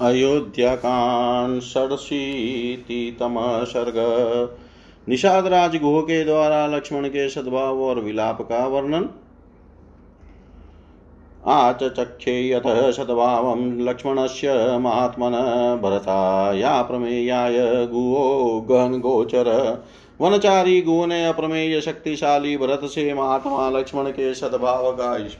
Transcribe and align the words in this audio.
अयोध्याकांड 0.00 1.60
षडशीतितम 1.62 3.36
सर्ग 3.64 3.94
निषाद 5.08 5.44
के 5.46 6.24
द्वारा 6.24 6.66
लक्ष्मण 6.66 7.08
के 7.08 7.28
सद्भाव 7.28 7.82
और 7.82 8.00
विलाप 8.00 8.42
का 8.42 8.66
वर्णन। 8.66 9.08
आचचक्षे 11.46 12.34
यथ 12.50 12.92
सद्भावं 12.92 13.62
लक्ष्मणस्य 13.80 14.78
महात्मन 14.78 15.32
भरताया 15.82 16.82
प्रमेयाय 16.82 17.86
गुहो 17.86 18.60
गहन 18.60 18.98
गोचर। 19.00 19.50
वनचारी 20.20 20.80
गुह 20.82 21.06
ने 21.06 21.24
अप्रमेय 21.26 21.80
शक्तिशाली 21.80 22.56
भरत 22.56 22.84
से 22.84 23.14
महात्मा 23.14 23.70
लक्ष्मण 23.70 24.10
के 24.10 24.34
सद्भाव 24.34 24.92
का 24.92 25.16
इस 25.16 25.36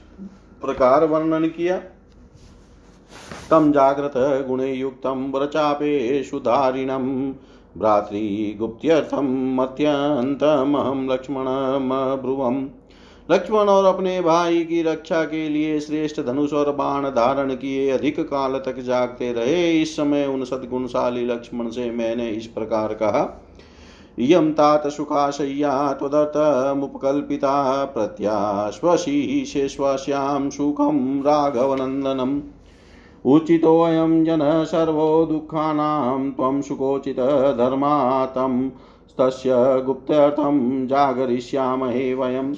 प्रकार 0.62 1.04
वर्णन 1.04 1.48
किया। 1.48 1.80
तं 3.50 3.72
जाग्रत 3.72 4.12
गुणयुक्तं 4.48 5.30
वरचापेषु 5.30 6.38
धारिणं 6.38 7.32
भ्रातृगुप्त्यर्थं 7.78 9.56
मत्यन्तमहं 9.56 11.12
लक्ष्मणमब्रुवम् 11.12 12.66
लक्ष्मण 13.30 13.58
और 13.58 13.84
अपने 13.84 14.20
भाई 14.20 14.64
की 14.64 14.82
रक्षा 14.82 15.24
के 15.24 15.48
लिए 15.48 15.80
श्रेष्ठ 15.80 16.20
धनुष 16.20 16.52
और 16.52 16.72
बाण 16.72 17.10
धारण 17.10 17.54
किए 17.54 17.90
अधिक 17.90 18.20
काल 18.20 18.58
तक 18.58 18.80
जागते 18.80 19.32
रहे। 19.32 19.82
इस 19.82 19.96
समय 19.96 20.26
उन 20.26 20.44
सद्गुणशाली 20.44 21.26
लक्ष्मण 21.26 21.70
से 21.70 21.90
मैंने 21.90 22.28
इस 22.28 22.46
प्रकार 22.46 22.94
कहा 22.94 23.42
इयं 24.18 24.52
तात 24.52 24.86
सुखाशय्या 24.86 25.92
त्वदर्थमुपकल्पिता 25.92 27.84
प्रत्याश्वशीशेष्वश्यां 27.84 30.50
सुखं 30.50 31.22
राघवनन्दनम्। 31.22 32.40
उचितोऽयं 33.26 34.24
जनः 34.24 34.62
सर्वो 34.64 35.24
दुःखानां 35.26 36.30
त्वं 36.30 36.60
सुखोचितधर्मा 36.62 38.24
तं 38.26 38.68
तस्य 39.18 39.82
गुप्त्यर्थं 39.86 40.86
जागरिष्यामहे 40.86 42.14
वयम्। 42.14 42.54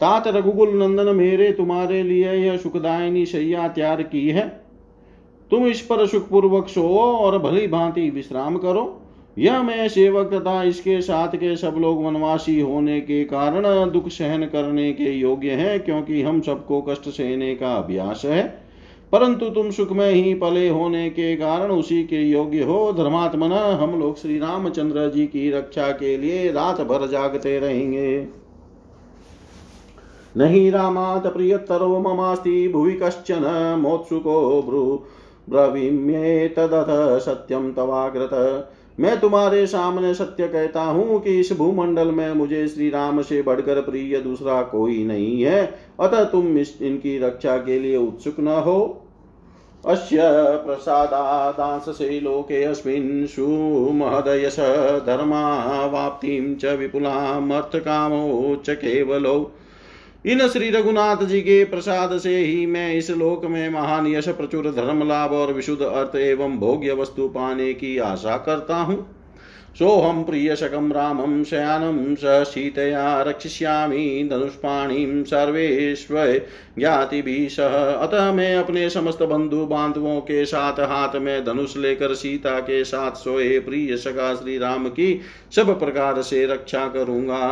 तात 0.00 0.28
रघुकुल 0.28 0.74
नंदन 0.74 1.14
मेरे 1.16 1.52
तुम्हारे 1.52 2.02
लिए 2.02 2.32
यह 2.32 2.56
सुखदायिनी 2.56 3.26
शैया 3.26 3.68
तैयार 3.68 4.02
की 4.02 4.28
है। 4.28 4.48
तुम 5.50 5.66
इस 5.66 5.80
पर 5.80 6.06
सुखपूर्वक 6.06 6.68
सो 6.68 6.88
और 6.98 7.38
भली 7.38 7.66
भांति 7.66 8.08
विश्राम 8.10 8.56
करो। 8.56 9.00
यह 9.38 9.62
मैं 9.62 9.88
सेवक 9.88 10.32
तथा 10.34 10.62
इसके 10.62 11.00
साथ 11.00 11.28
के 11.28 11.56
सब 11.56 11.74
लोग 11.78 12.04
वनवासी 12.04 12.60
होने 12.60 13.00
के 13.00 13.24
कारण 13.24 13.90
दुख 13.90 14.08
सहन 14.08 14.44
करने 14.44 14.92
के 14.92 15.10
योग्य 15.10 15.50
हैं, 15.50 15.80
क्योंकि 15.80 16.22
हम 16.22 16.40
सबको 16.40 16.80
कष्ट 16.82 17.08
सहने 17.08 17.54
का 17.54 17.74
अभ्यास 17.74 18.22
है। 18.24 18.63
परंतु 19.14 19.48
तुम 19.48 19.70
सुख 19.70 19.92
में 19.92 20.10
ही 20.10 20.34
पले 20.34 20.68
होने 20.68 21.10
के 21.10 21.36
कारण 21.36 21.70
उसी 21.70 22.02
के 22.04 22.16
योग्य 22.16 22.62
हो। 22.62 22.92
धर्मात्मना, 22.92 23.60
हम 23.74 24.00
लोग 24.00 24.16
श्री 24.18 24.38
रामचंद्र 24.38 25.10
जी 25.10 25.26
की 25.26 25.50
रक्षा 25.50 25.90
के 25.90 26.16
लिए 26.16 26.52
रात 26.52 26.80
भर 26.80 27.06
जागते 27.06 27.58
रहेंगे। 27.58 28.26
नहीं 30.36 30.70
रामात 30.70 31.26
प्रियतरो 31.26 32.00
ममास्ति, 32.00 32.68
भुवि 32.68 32.92
कश्चन 32.92 33.78
मोत्सुको 33.80 34.62
ब्रु 34.62 34.98
ब्रवीम्येतदथ 35.50 37.18
सत्यम 37.18 37.72
तवाग्रत। 37.72 38.74
मैं 39.00 39.20
तुम्हारे 39.20 39.66
सामने 39.66 40.14
सत्य 40.14 40.48
कहता 40.48 40.82
हूँ 40.82 41.20
कि 41.20 41.40
इस 41.40 41.52
भूमंडल 41.52 42.10
में 42.10 42.32
मुझे 42.34 42.68
श्री 42.68 42.90
राम 42.90 43.22
से 43.22 43.42
बढ़कर 43.42 43.80
प्रिय 43.80 44.18
दूसरा 44.20 44.62
कोई 44.62 45.04
नहीं 45.04 45.42
है। 45.42 45.74
अतः 46.00 46.24
तुम 46.24 46.58
इस 46.58 46.82
इनकी 46.82 47.18
रक्षा 47.18 47.56
के 47.56 47.78
लिए 47.78 47.96
उत्सुक 47.96 48.40
न 48.40 48.48
हो। 48.48 49.03
अस्य 49.86 50.18
प्रसादादांससे 50.66 52.20
लोकेऽस्मिन् 52.20 53.26
सुमहदयश 53.26 54.56
धर्मावाप्तिं 55.06 56.54
च 56.54 56.64
विपुलामर्थकामो 56.64 58.22
च 58.56 58.70
केवलो 58.70 59.34
इन 60.26 60.48
श्री 60.48 60.70
रघुनाथ 60.70 61.24
जी 61.24 61.40
के 61.40 61.64
प्रसाद 61.64 62.18
से 62.18 62.36
ही 62.36 62.66
मैं 62.66 62.94
इस 62.94 63.10
लोक 63.10 63.44
में 63.44 63.68
महान 63.70 64.06
यश 64.06 64.28
प्रचुर 64.28 64.70
धर्म 64.70 65.08
लाभ 65.08 65.32
और 65.32 65.52
विशुद्ध 65.52 65.82
अर्थ 65.82 66.16
एवं 66.16 66.58
भोग्य 66.58 66.92
वस्तु 66.92 67.28
पाने 67.28 67.72
की 67.74 67.98
आशा 67.98 68.36
करता 68.36 68.76
हूँ। 68.76 68.96
सोऽहं 69.78 70.24
प्रियशकं 70.24 70.92
रामं 70.92 71.44
शयानं 71.44 72.14
स 72.14 72.48
सीतया 72.48 73.22
रक्षिष्यामि 73.22 74.28
धनुष्पाणिं 74.30 75.24
सर्वेश्व। 75.24 76.14
ज्ञातिभिः 76.78 77.48
सह। 77.48 77.74
अतः 77.92 78.32
मैं 78.32 78.56
अपने 78.56 78.90
समस्त 78.90 79.22
बंधु 79.22 79.66
बांधवों 79.66 80.20
के 80.20 80.44
साथ 80.44 80.80
हाथ 80.80 81.16
में 81.16 81.44
धनुष 81.44 81.76
लेकर 81.76 82.14
सीता 82.14 82.60
के 82.60 82.84
साथ 82.84 83.12
सोए 83.12 83.58
प्रिय 83.58 83.96
सका 83.96 84.34
श्री 84.34 84.58
राम 84.58 84.88
की 84.88 85.20
सब 85.56 85.78
प्रकार 85.80 86.22
से 86.22 86.46
रक्षा 86.46 86.86
करूँगा। 86.86 87.42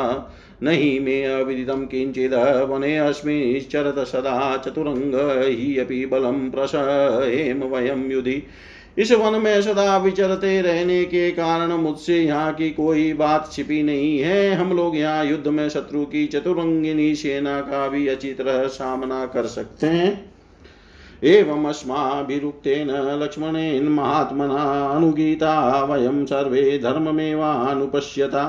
नहीं 0.63 1.01
मे 1.01 1.23
अविदितं 1.25 1.87
किञ्चिद् 1.87 2.35
वने 2.71 2.99
अस्मिश्चरत 2.99 4.07
सदा 4.07 4.57
चतुरङ्ग 4.57 5.15
हि 5.45 5.79
अपि 5.79 6.07
बलं 6.07 6.51
प्रसहेम 6.51 7.63
वयं 7.65 8.11
युधि। 8.11 8.43
इस 8.97 9.13
वन 9.13 9.41
में 9.41 9.63
सदा 9.63 9.97
विचरते 9.97 10.61
रहने 10.61 11.05
के 11.05 11.31
कारण 11.31 11.73
मुझसे 11.73 12.19
यहाँ 12.19 12.53
की 12.53 12.71
कोई 12.71 13.13
बात 13.13 13.49
छिपी 13.53 13.83
नहीं 13.83 14.19
है। 14.19 14.55
हम 14.55 14.77
लोग 14.77 14.97
यहाँ 14.97 15.25
युद्ध 15.25 15.49
में 15.49 15.69
शत्रु 15.69 16.05
की 16.05 16.27
चतुरंगिनी 16.27 17.15
सेना 17.15 17.61
का 17.61 17.87
भी 17.89 18.07
अच्छी 18.09 18.33
तरह 18.33 18.67
सामना 18.67 19.25
कर 19.27 19.47
सकते 19.47 19.87
हैं। 19.87 20.11
एवं 21.23 21.65
अस्माभिरुक्तेन 21.65 22.91
लक्ष्मणेन 23.23 23.89
महात्मना 23.89 24.63
अनुगीता 24.91 25.85
वयम 25.85 26.25
सर्वे 26.25 26.79
धर्ममेवानुपश्यता। 26.79 28.45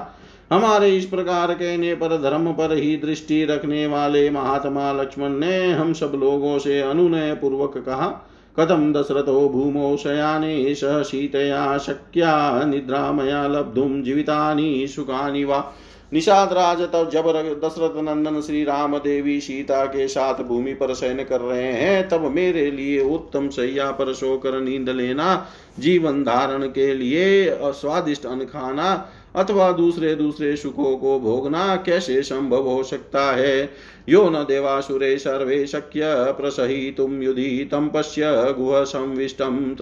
हमारे 0.51 0.89
इस 0.89 1.05
प्रकार 1.05 1.53
कहने 1.53 1.93
पर 1.95 2.17
धर्म 2.21 2.51
पर 2.53 2.73
ही 2.73 2.95
दृष्टि 2.97 3.43
रखने 3.45 3.85
वाले 3.87 4.29
महात्मा 4.29 4.91
लक्ष्मण 4.91 5.39
ने 5.39 5.71
हम 5.71 5.93
सब 5.93 6.11
लोगों 6.15 6.57
से 6.59 6.79
अनुनय 6.81 7.33
पूर्वक 7.33 7.77
कहा 7.77 8.09
कथं 8.59 8.91
दशरथो 8.93 9.49
भूमौ 9.49 9.95
शयाने 9.97 10.75
सह 10.75 11.01
सीतया 11.01 11.77
शक्या 11.77 12.63
निद्रामया 12.65 13.47
लब्धुं 13.47 14.01
जीवितानि 14.01 14.85
सुखानि 14.87 15.43
वा। 15.43 15.73
निषाद 16.13 16.53
राज 16.53 16.81
तब 16.81 17.09
जब 17.09 17.27
दशरथ 17.63 17.95
नंदन 18.03 18.41
श्री 18.41 18.63
राम 18.63 18.97
देवी 18.97 19.39
सीता 19.41 19.85
के 19.85 20.07
साथ 20.07 20.43
भूमि 20.43 20.73
पर 20.73 20.93
शयन 20.93 21.23
कर 21.23 21.41
रहे 21.41 21.71
हैं, 21.71 22.07
तब 22.09 22.25
मेरे 22.31 22.69
लिए 22.71 23.01
उत्तम 23.05 23.47
सैया 23.49 23.89
पर 23.91 24.13
सोकर 24.13 24.59
नींद 24.61 24.89
लेना 24.89 25.47
जीवन 25.79 26.23
धारण 26.23 26.67
के 26.67 26.93
लिए 26.93 27.49
स्वादिष्ट 27.63 28.25
अन्न 28.25 28.45
खाना 28.45 29.09
अथवा 29.35 29.71
दूसरे 29.71 30.15
दूसरे 30.15 30.55
सुखों 30.55 30.97
को 30.97 31.19
भोगना 31.19 31.75
कैसे 31.75 32.21
संभव 32.21 32.67
हो 32.69 32.83
सकता 32.83 33.31
है? 33.35 33.69
यो 34.09 34.29
न 34.29 34.33
देवासुरे 34.33 35.17
सर्वे 35.17 35.65
शक्य 35.67 36.01
प्रसहितुं 36.05 37.21
युधि 37.21 37.69
तम 37.71 37.89
पश्य 37.93 38.21
गुह 38.57 38.83
संविष्टम 38.83 39.75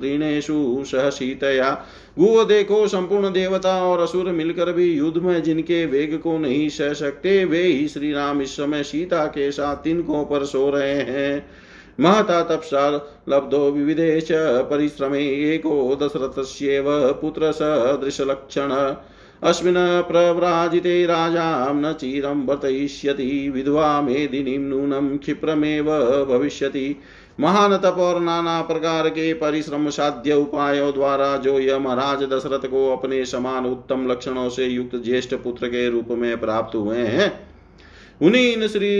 सह 0.83 1.09
सीतया 1.09 1.85
गुह 2.19 2.43
देखो, 2.43 2.87
संपूर्ण 2.87 3.31
देवता 3.31 3.83
और 3.83 3.99
असुर 3.99 4.25
मिलकर 4.25 4.71
भी 4.71 4.93
युद्ध 4.93 5.17
में 5.17 5.43
जिनके 5.43 5.85
वेग 5.85 6.17
को 6.17 6.37
नहीं 6.37 6.69
सह 6.69 6.93
सकते, 6.93 7.45
वे 7.45 7.63
ही 7.63 7.87
श्री 7.87 8.13
राम 8.13 8.41
इस 8.41 8.51
समय 8.51 8.83
सीता 8.83 9.25
के 9.25 9.51
साथ 9.51 9.75
तिनकों 9.75 10.23
पर 10.25 10.45
सो 10.45 10.69
रहे 10.69 11.01
हैं। 11.01 11.45
महता 12.01 12.41
तपसा 12.45 12.89
लब्धो 13.29 13.69
विविधेश 13.71 14.27
परिश्रमे 14.69 15.23
एको 15.53 15.95
दशरथस्येव 15.95 16.85
पुत्र 17.21 17.51
सदृशलक्षण। 17.51 18.71
अस्मिन् 19.41 19.75
प्रव्राजिते 20.03 21.05
राजां 21.05 21.73
न 21.75 21.91
चिरं 21.93 22.45
वर्तयिष्यति, 22.45 23.49
विधवा 23.49 24.01
मेदिनीं 24.01 24.57
नूनं 24.59 25.17
क्षिप्रमेव 25.17 25.85
भविष्यति। 26.29 26.95
महान 27.39 27.77
तप 27.77 27.95
और 27.99 28.19
नाना 28.19 28.61
प्रकार 28.61 29.09
के 29.09 29.33
परिश्रम 29.33 29.89
साध्य 29.89 30.33
उपायों 30.33 30.91
द्वारा 30.93 31.35
जो 31.37 31.59
यह 31.59 31.79
महाराज 31.79 32.23
दशरथ 32.23 32.67
को 32.67 32.87
अपने 32.91 33.23
समान 33.25 33.65
उत्तम 33.65 34.05
लक्षणों 34.07 34.49
से 34.49 34.65
युक्त 34.65 34.95
ज्येष्ठ 34.95 35.33
पुत्र 35.35 35.67
के 35.67 35.89
रूप 35.89 36.07
में 36.11 36.39
प्राप्त 36.39 36.75
हुए 36.75 36.97
हैं, 36.97 37.31
उन्हीं 38.21 38.67
श्री 38.67 38.91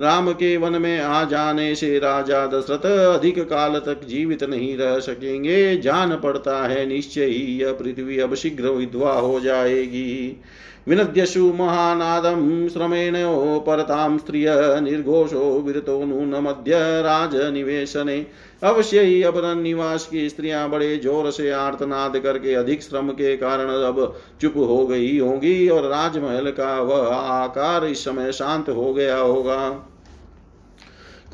राम 0.00 0.32
के 0.32 0.56
वन 0.56 0.82
में 0.82 1.00
आ 1.00 1.24
जाने 1.24 1.74
से 1.74 1.98
राजा 1.98 2.46
दशरथ 2.46 2.86
अधिक 3.18 3.38
काल 3.38 3.78
तक 3.78 4.04
जीवित 4.04 4.44
नहीं 4.44 4.76
रह 4.76 4.98
सकेंगे। 4.98 5.76
जान 5.76 6.16
पड़ता 6.16 6.66
है 6.66 6.86
निश्चय 6.86 7.24
ही 7.24 7.60
यह 7.62 7.72
पृथ्वी 7.72 8.18
अब 8.18 8.34
शीघ्र 8.34 8.68
विधवा 8.68 9.12
हो 9.12 9.40
जाएगी। 9.40 10.40
विनद्यशु 10.86 11.52
महानादं 11.52 12.68
श्रमेण 12.68 13.14
परतां 13.60 14.16
स्त्रिय 14.18 14.48
निर्घोषो 14.82 15.44
विरतो 15.60 15.98
नूनमद्य 16.04 16.80
राजनिवेशने। 17.02 18.16
अवश्य 18.62 19.00
ही 19.00 19.22
अपन 19.22 19.58
निवास 19.58 20.06
की 20.06 20.28
स्त्रियाँ 20.28 20.68
बड़े 20.70 20.96
ज़ोर 20.96 21.30
से 21.30 21.50
आर्तनाद 21.52 22.18
करके 22.18 22.54
अधिक 22.54 22.82
श्रम 22.82 23.08
के 23.12 23.36
कारण 23.36 23.70
अब 23.82 24.14
चुप 24.40 24.56
हो 24.58 24.86
गई 24.86 25.18
होंगी 25.18 25.68
और 25.68 25.88
राजमहल 25.90 26.50
का 26.50 26.78
वह 26.82 27.06
आकार 27.14 27.84
इस 27.84 28.04
समय 28.04 28.32
शांत 28.32 28.68
हो 28.70 28.92
गया 28.94 29.16
होगा। 29.16 29.58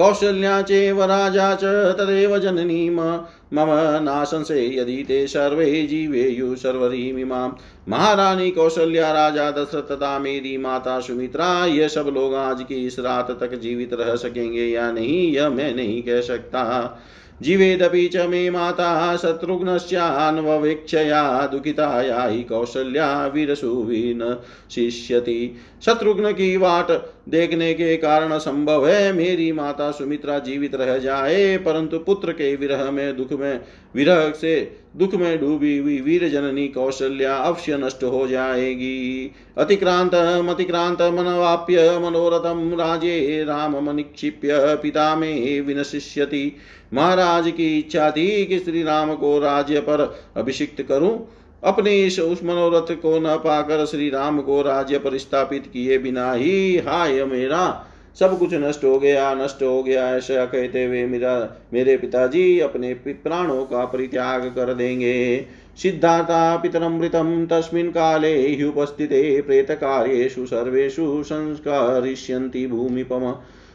कौशल्या 0.01 0.63
चेव 0.63 1.03
राजा 1.03 1.55
च 1.55 1.65
तदेव 1.99 2.39
जननी 2.39 2.91
मम 2.91 4.01
नाशंसे 4.03 4.77
यदि 4.77 5.05
ते 5.09 5.27
सर्वे 5.27 5.87
जीवेयु 5.87 6.57
सर्वरीमिमां 6.57 7.51
महारानी 7.89 8.51
कौशल्या 8.51 9.13
राजा 9.13 9.51
दशरथ 9.51 9.93
तथा 9.93 10.19
मेरी 10.19 10.57
माता 10.57 11.01
सुमित्रा, 11.01 11.67
ये 11.67 11.89
सब 11.89 12.11
लोग 12.15 12.35
आज 12.35 12.63
की 12.63 12.87
इस 12.87 12.99
रात 12.99 13.39
तक 13.41 13.55
जीवित 13.55 13.91
रह 13.93 14.17
सकेंगे 14.17 14.67
या 14.67 14.93
नहीं, 14.93 15.33
यह 15.33 15.51
मैं 15.51 15.75
नहीं 15.75 16.03
कह 16.03 16.21
सकता। 16.21 17.01
जीवेदपि 17.43 18.07
च 18.07 18.27
मे 18.29 18.51
माता 18.51 19.17
शत्रुघ्नस्यान्ववेक्षया 19.17 21.47
दुखिताया 21.47 22.25
हि 22.25 22.43
कौशल्या 22.43 23.27
वीरसुवीन 23.27 24.37
शिष्यति। 24.71 25.57
शत्रुघ्न 25.87 26.33
की 26.33 26.57
वाट 26.57 26.91
देखने 27.31 27.73
के 27.75 27.97
कारण 27.97 28.39
संभव 28.39 28.87
है, 28.89 29.13
मेरी 29.13 29.51
माता 29.53 29.91
सुमित्रा 29.91 30.39
जीवित 30.39 30.75
रह 30.75 30.97
जाए, 30.99 31.57
परंतु 31.57 31.99
पुत्र 31.99 32.33
के 32.33 32.55
विरह 32.57 32.91
में, 32.91 33.17
दुख 33.17 33.33
में, 33.33 33.61
विरह 33.95 34.31
से 34.31 34.81
दुख 34.97 35.15
में 35.15 35.41
डूबी 35.41 35.77
हुई 35.79 36.01
वीर 36.01 36.29
जननी 36.29 36.67
कौशल्या 36.69 37.37
अवश्य 37.37 37.77
नष्ट 37.77 38.03
हो 38.05 38.27
जाएगी। 38.27 39.31
अतिक्रांत 39.59 40.15
अतिक्रांत 40.15 41.03
मनवाप्य, 41.03 41.99
मनोरथम, 41.99 42.77
राजे 42.81 43.45
राम 43.45 43.77
मनिक्षिप्य 43.83 44.79
पिता 44.83 45.15
में 45.17 45.61
विनशिष्यति। 45.61 46.57
महाराज 46.95 47.51
की 47.51 47.79
इच्छा 47.79 48.11
थी 48.11 48.45
कि 48.47 48.59
श्री 48.59 48.83
राम 48.83 49.15
को 49.15 49.39
राज्य 49.39 49.81
पर 49.81 50.01
अभिषिक्त 50.37 50.83
करूँ। 50.83 51.19
अपने 51.65 52.07
इस 52.07 52.21
उस 52.21 52.45
मनोरथ 52.45 52.95
को 52.95 53.19
न 53.21 53.37
पाकर 53.37 53.87
श्री 53.87 54.11
राम 54.11 54.41
को 54.41 54.63
राज्य 54.63 54.99
पर 54.99 55.19
स्थापित 55.19 55.71
किए 55.73 55.99
बिना 55.99 56.33
ही, 56.33 56.79
हाय 56.79 57.25
मेरा, 57.25 57.87
सब 58.19 58.39
कुछ 58.39 58.55
नष्ट 58.55 58.85
हो 58.85 58.99
गया, 58.99 59.35
नष्ट 59.35 59.63
हो 59.63 59.83
गया, 59.83 60.17
ऐसा 60.17 60.45
कहते 60.45 60.85
हुए 60.85 61.07
मेरा, 61.07 61.63
मेरे 61.73 61.97
पिताजी 61.97 62.61
अपने 62.61 62.95
प्राणों 62.95 63.65
का 63.65 63.85
परित्याग 63.85 64.47
कर 64.47 64.75
देंगे। 64.75 65.47
सिद्धार्था 65.83 66.57
पितरमृतं 66.57 67.47
तस्मिन् 67.47 67.91
काले 67.91 68.57
ह्युपस्थिते 68.57 69.41
प्रेतकार्येषु 69.41 70.47
सर्वेषु 70.47 71.23
संस्कारिष्यन्ति 71.23 72.67
भूमिपम। 72.67 73.35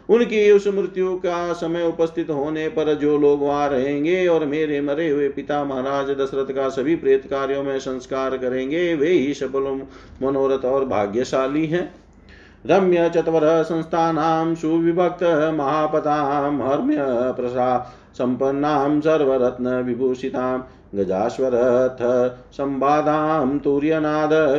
उनकी 0.10 0.52
उस 0.52 0.68
मृत्यु 0.68 1.16
का 1.16 1.54
समय 1.54 1.84
उपस्थित 1.84 2.30
होने 2.30 2.68
पर 2.70 2.94
जो 2.94 3.18
लोग 3.18 3.42
वहाँ 3.42 3.70
रहेंगे 3.70 4.28
और 4.28 4.46
मेरे 4.46 4.82
मरे 4.82 5.10
हुए 5.10 5.30
पिता 5.30 5.64
महाराज 5.64 6.10
दशरथ 6.12 6.54
का 6.56 6.68
सभी 6.70 6.96
प्रेत 6.96 7.26
कार्यों 7.30 7.64
में 7.64 7.80
संस्कार 7.80 8.38
करेंगे, 8.38 8.94
वे 8.96 9.10
ही 9.10 9.34
सफल 9.34 9.82
मनोरथ 10.24 10.66
और 10.66 10.86
भाग्यशाली 10.86 11.66
हैं। 11.66 11.94
रम्य 12.66 13.10
चतवर 13.10 13.64
सुविभक्त 14.56 15.24
महापतां 15.56 16.62
हर्म्य 16.62 16.98
प्रसा 17.36 17.68
सम्पन्नां 18.18 19.02
सर्वरत्न 19.02 19.82
विभूषितां 19.82 20.58
गजाश्वरथ 20.96 22.02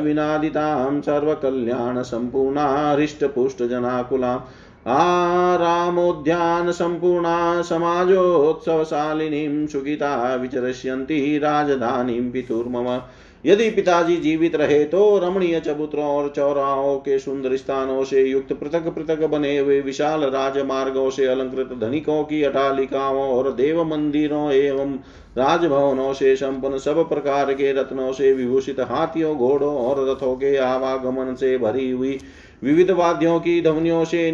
विनादितां 0.04 1.00
सर्वकल्याणसम्पूर्णा 1.00 2.66
हृष्टपुष्टजनाकुलाम् 2.92 4.40
आरामोद्यान 4.86 6.72
सम्पूर्णा 6.72 7.62
समाजोत्सवशालिनीं 7.62 9.66
सुखिता 9.66 10.34
विचरष्यन्ति 10.34 11.38
राजधानीं 11.38 12.30
पितुर्मम। 12.30 13.00
यदि 13.44 13.70
पिताजी 13.70 14.16
जीवित 14.16 14.56
रहे 14.56 14.84
तो 14.84 15.18
रमणीय 15.18 15.60
चबूतरों 15.60 16.04
और 16.04 16.32
चौराहों 16.36 16.98
के 16.98 17.18
सुंदर 17.18 17.56
स्थानों 17.56 18.04
से 18.04 18.22
युक्त 18.22 18.52
पृथक 18.52 18.94
पृथक 18.94 19.26
बने 19.26 19.58
हुए 19.58 19.80
विशाल 19.80 20.24
राजमार्गों 20.24 21.10
से 21.10 21.26
अलंकृत 21.26 21.78
धनिकों 21.80 22.24
की 22.24 22.42
अटालिकाओं 22.42 23.18
और 23.18 23.52
देव 23.52 23.84
मंदिरों 23.84 24.52
एवं 24.52 24.98
राजभवनों 25.38 26.12
से 26.12 26.36
संपन्न 26.36 26.78
सब 26.78 27.08
प्रकार 27.08 27.54
के 27.54 27.72
रत्नों 27.72 28.12
से 28.12 28.32
विभूषित 28.32 28.80
हाथियों, 28.80 29.36
घोड़ों 29.36 29.76
और 29.76 30.10
रथों 30.10 30.36
के 30.36 30.56
आवागमन 30.56 31.34
से 31.34 31.58
भरी 31.58 31.90
हुई 31.90 32.18
विविध 32.64 32.90
वाद्यों 32.90 33.38
की 33.40 33.60
ध्वनियों 33.62 34.04
से 34.04 34.30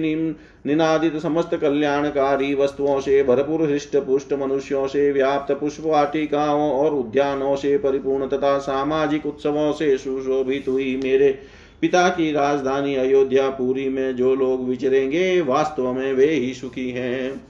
निनादित 0.67 1.17
समस्त 1.17 1.55
कल्याणकारी 1.55 2.55
वस्तुओं 2.55 3.01
से 3.01 3.23
भरपूर 3.23 3.63
हृष्ट 3.63 3.97
पुष्ट 3.97 4.33
मनुष्यों 4.33 4.87
से 4.87 5.11
व्याप्त 5.13 5.53
पुष्प 5.53 5.83
वाटिकाओं 5.87 6.71
और 6.73 6.95
उद्यानों 6.95 7.57
से 7.57 7.79
परिपूर्ण 7.79 8.29
तथा 8.29 8.59
सामाजिक 8.59 9.27
उत्सवों 9.27 9.73
से 9.73 9.97
सुशोभित 9.99 10.69
हुई 10.69 11.01
मेरे 11.03 11.39
पिता 11.81 12.09
की 12.09 12.33
राजधानी 12.33 12.95
अयोध्या 12.95 13.49
पुरी 13.51 13.89
में 13.89 14.17
जो 14.17 14.35
लोग 14.35 14.69
विचरेंगे, 14.69 15.41
वास्तव 15.41 15.93
में 15.93 16.13
वे 16.13 16.27
ही 16.27 16.55
सुखी 16.55 16.91
हैं। 16.91 17.41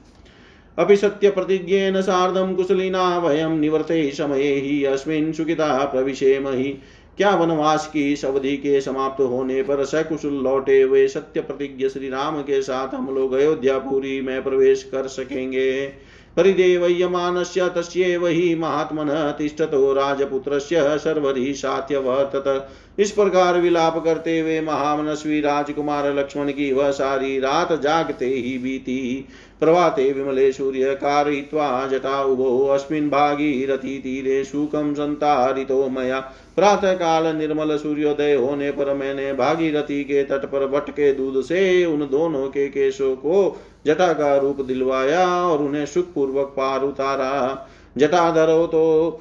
अपि 0.79 0.97
सत्य 0.97 1.31
प्रतिज्ञेन 1.31 2.01
सार्धम 2.03 2.55
कुशलिना 2.55 3.19
वयम 3.19 3.53
निवर्ते 3.53 4.11
समय 4.11 4.43
ही, 4.43 4.85
अस्मिन् 4.85 5.33
सुखिता 5.33 5.85
प्रविशेम 5.85 6.49
ही। 6.49 6.79
क्या 7.19 7.31
वनवास 7.31 7.87
की 7.87 8.13
इस 8.13 8.25
अवधि 8.25 8.57
के 8.57 8.81
समाप्त 8.81 9.21
होने 9.21 9.63
पर 9.63 9.85
सकुशल 9.85 10.35
लौटे 10.45 10.81
हुए 10.83 11.07
सत्य 11.09 11.41
प्रतिज्ञ 11.41 11.89
श्री 11.89 12.09
राम 12.09 12.41
के 12.43 12.63
साथ 12.63 12.95
हम 12.95 13.15
लोग 13.15 13.33
अयोध्यापुरी 13.33 14.21
में 14.21 14.43
प्रवेश 14.45 14.83
कर 14.83 15.07
सकेंगे। 15.07 15.87
परिदेवयमानस्य 16.37 17.69
तस्यैव 17.69 18.27
हि 18.27 18.55
महात्मनः 18.55 19.31
तिष्ठतो 19.31 19.93
राजपुत्रस्य 19.93 20.99
सर्वरी 20.99 21.53
सात्यवर्तत। 21.55 22.69
इस 22.99 23.11
प्रकार 23.11 23.61
विलाप 23.61 24.03
करते 24.05 24.39
हुए 24.41 24.61
महामनस्वी 24.61 25.41
राजकुमार 25.41 26.13
लक्ष्मण 26.15 26.51
की 26.51 26.73
वह 26.73 26.91
सारी 26.91 27.39
रात 27.39 27.73
जागते 27.81 28.27
ही 28.27 28.59
बीती। 28.59 29.29
प्रभाते 29.63 30.13
विमले 30.13 30.51
सूर्य 30.53 30.95
कारयित्वा 30.95 31.87
जटा 31.87 32.23
उभो 32.23 32.67
अस्मिन् 32.67 33.09
भागीरथी 33.11 33.99
तीरे 33.99 34.43
शुकं 34.45 34.93
सन्तारितो 34.95 35.89
मया। 35.89 36.19
प्रातः 36.57 36.95
काल 36.95 37.27
निर्मल 37.37 37.77
सूर्योदय 37.77 38.35
होने 38.35 38.71
पर 38.71 38.93
मैंने 38.95 39.33
भागीरथी 39.33 40.03
के 40.05 40.23
तट 40.25 40.45
पर 40.45 40.67
बट 40.69 40.91
के 40.91 41.13
दूध 41.13 41.43
से 41.45 41.85
उन 41.85 42.01
दोनों 42.11 42.47
के 42.49 42.69
केशों 42.69 43.15
को 43.17 43.57
जटा 43.87 44.13
का 44.13 44.37
रूप 44.37 44.61
दिलवाया 44.61 45.27
और 45.47 45.63
उन्हें 45.63 45.87
सुख 45.87 46.13
पूर्वक 46.15 46.55
पार 46.57 46.83
उतारा। 46.83 47.67
जटाधरो 47.97 48.67
तो 48.67 49.21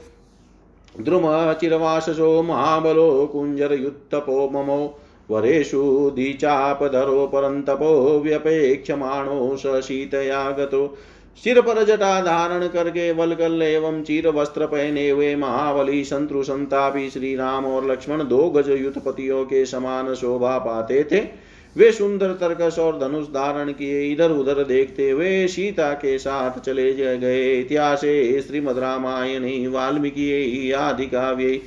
द्रुम 0.95 1.23
चिरवासो 1.53 2.41
महाबलो 2.43 3.25
कुंजर 3.25 3.73
युत्थपो 3.73 4.49
ममो। 4.49 4.97
वरेषु 5.31 6.12
दीचापधरो 6.16 7.25
परन्तपो 7.28 8.19
व्यपेक्षमाणो 8.19 9.56
स 9.57 9.81
शीतया 9.81 10.50
गतो 10.51 10.98
सिर 11.44 11.62
पर 11.62 11.83
जटा 11.83 12.22
धारण 12.22 12.68
करके 12.68 13.12
वलकल 13.12 13.62
एवं 13.62 14.01
चीर 14.04 14.28
वस्त्र 14.30 14.66
पहने 14.66 15.10
हुए 15.10 15.36
महाबली 15.36 16.04
शत्रु 16.04 16.44
संतापी 16.44 17.10
श्री 17.10 17.36
राम 17.36 17.65
और 17.65 17.91
लक्ष्मण 17.91 18.27
दो 18.27 18.50
गज 18.50 18.70
युद्धपतियों 18.70 19.44
के 19.46 19.65
समान 19.65 20.13
शोभा 20.13 20.58
पाते 20.58 21.03
थे। 21.03 21.20
वे 21.75 21.91
सुंदर 21.91 22.32
तर्कस 22.32 22.79
और 22.79 22.98
धनुष 23.00 23.27
धारण 23.27 23.72
किए 23.72 24.01
इधर 24.12 24.32
उधर 24.32 24.63
देखते 24.63 25.10
हुए 25.10 25.48
सीता 25.48 25.91
के 25.94 26.17
साथ 26.17 26.60
चले 26.60 27.17
गए। 27.17 27.53
इतिहास, 27.53 28.01
श्रीमद 28.48 28.79
रामायण, 28.79 29.67
वाल्मीकि, 29.67 30.72
आदि 30.72 31.05
काव्य। 31.05 31.62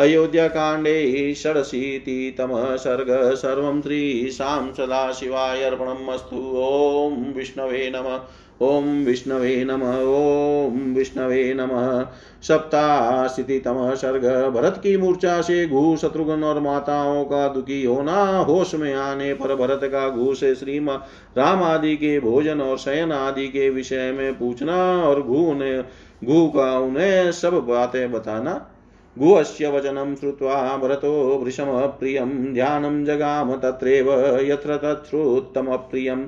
अयोध्याकाण्डे 0.00 1.34
षडशीतितमः 1.34 2.76
सर्ग 2.76 3.08
सर्वं 3.34 3.80
श्रीशां 3.82 4.72
सदाशिवाय 4.72 5.62
अर्पणमस्तु। 5.62 6.36
ॐ 6.58 7.34
विष्णवे 7.34 7.90
नमः, 7.90 8.16
ॐ 8.62 9.04
विष्णवे 9.04 9.64
नमः, 9.64 9.98
ॐ 10.12 10.94
विष्णवे 10.94 11.42
नमः। 11.54 12.00
सप्ताशीतितमः 12.42 13.94
सर्ग 13.94 14.24
भरत 14.54 14.80
की 14.82 14.96
मूर्छा 14.96 15.40
से 15.42 15.66
घू 15.66 15.96
शत्रुघ्न 15.96 16.44
और 16.44 16.60
माताओं 16.60 17.24
का 17.24 17.46
दुखी 17.48 17.84
होना, 17.84 18.24
होश 18.38 18.74
में 18.74 18.94
आने 18.94 19.32
पर 19.34 19.54
भरत 19.56 19.80
का 19.84 20.08
घू 20.08 20.34
से 20.34 20.54
श्री 20.54 20.78
राम 20.78 21.62
आदि 21.64 21.96
के 21.96 22.18
भोजन 22.20 22.60
और 22.60 22.78
शयन 22.78 23.12
आदि 23.12 23.48
के 23.48 23.70
विषय 23.70 24.12
में 24.12 24.38
पूछना 24.38 24.82
और 25.04 25.22
घू 25.22 25.54
ने, 25.54 25.78
घू 26.24 26.46
का 26.48 26.78
उन्हें 26.78 27.32
सब 27.34 27.64
बातें 27.68 28.12
बताना 28.12 28.60
गुहस्य 29.18 29.68
वचनं 29.68 30.14
श्रुत्वा 30.14 30.76
भरतो 30.76 31.38
वृषमप्रियं 31.44 32.54
ध्यानं 32.54 33.04
जगाम 33.04 33.56
तत्रैव 33.56 34.12
यत्र 34.40 34.76
तच्छ्रुत्तमप्रियम् 34.76 36.24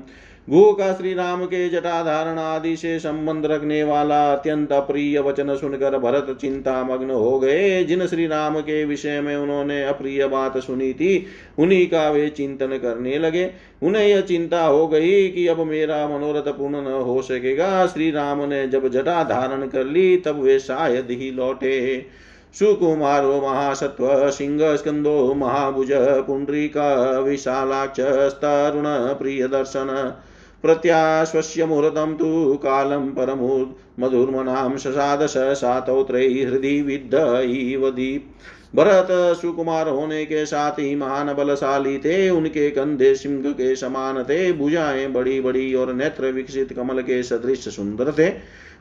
गुह 0.49 0.71
का 0.73 0.93
श्री 0.93 1.13
राम 1.13 1.45
के 1.45 1.69
जटाधारण 1.69 2.37
आदि 2.37 2.75
से 2.75 2.99
संबंध 2.99 3.45
रखने 3.45 3.83
वाला 3.83 4.33
अत्यंत 4.33 4.71
अप्रिय 4.71 5.19
वचन 5.19 5.55
सुनकर 5.55 5.97
भरत 5.97 6.37
चिंता 6.41 6.83
मग्न 6.83 7.09
हो 7.11 7.39
गए। 7.39 7.83
जिन 7.83 8.07
श्री 8.07 8.27
राम 8.27 8.59
के 8.59 8.85
विषय 8.85 9.21
में 9.21 9.35
उन्होंने 9.35 9.83
अप्रिय 9.83 10.27
बात 10.27 10.57
सुनी 10.57 10.93
थी, 10.93 11.25
उन्हीं 11.59 11.87
का 11.87 12.09
वे 12.09 12.29
चिंतन 12.29 12.67
करने 12.67 13.17
लगे। 13.19 13.51
उन्हें 13.83 14.07
यह 14.07 14.21
चिंता 14.21 14.65
हो 14.65 14.87
गई 14.87 15.27
कि 15.27 15.47
अब 15.47 15.59
मेरा 15.59 16.07
मनोरथ 16.07 16.53
पूर्ण 16.53 16.81
न 16.81 16.85
हो 16.85 17.21
सकेगा। 17.21 17.85
श्री 17.85 18.11
राम 18.11 18.41
ने 18.41 18.67
जब 18.67 18.87
जटा 18.87 19.23
धारण 19.23 19.67
कर 19.67 19.85
ली, 19.85 20.17
तब 20.17 20.41
वे 20.41 20.59
शायद 20.59 21.07
ही 21.09 21.31
लौटे। 21.31 22.05
सुकुमारो 22.59 23.41
महासत्व 23.41 24.31
सिंहस्कन्दो 24.31 25.33
महाभुज 25.33 25.89
पुण्ड्रीक 26.27 26.77
विशालाक्षस्तरुण 27.23 28.83
प्रियदर्शन 29.13 30.13
प्रत्याश्वस्य 30.61 31.65
मुहूर्तं 31.65 32.13
तु 32.15 32.59
कालं 32.63 33.07
परमु 33.07 33.65
मधुर्मनां 33.99 34.77
शशादश 34.77 35.33
सातौ 35.37 36.03
त्रयी 36.03 36.43
हृदि 36.43 36.81
विद्ध 36.81 37.13
इव 37.43 37.89
दीप। 37.91 38.29
भरत 38.75 39.07
सुकुमार 39.41 39.89
होने 39.89 40.25
के 40.25 40.45
साथ 40.45 40.71
ही 40.71 40.95
महान 40.95 41.33
बलशाली 41.33 41.97
थे, 41.97 42.29
उनके 42.29 42.69
कंधे 42.71 43.15
सिंह 43.15 43.51
के 43.51 43.75
समान 43.75 44.23
थे, 44.23 44.51
भुजाएँ 44.53 45.07
बड़ी 45.07 45.41
बड़ी 45.41 45.73
और 45.73 45.93
नेत्र 45.93 46.31
विकसित 46.31 46.73
कमल 46.73 47.01
के 47.01 47.23
सदृश 47.23 47.75
सुंदर 47.75 48.11
थे। 48.11 48.29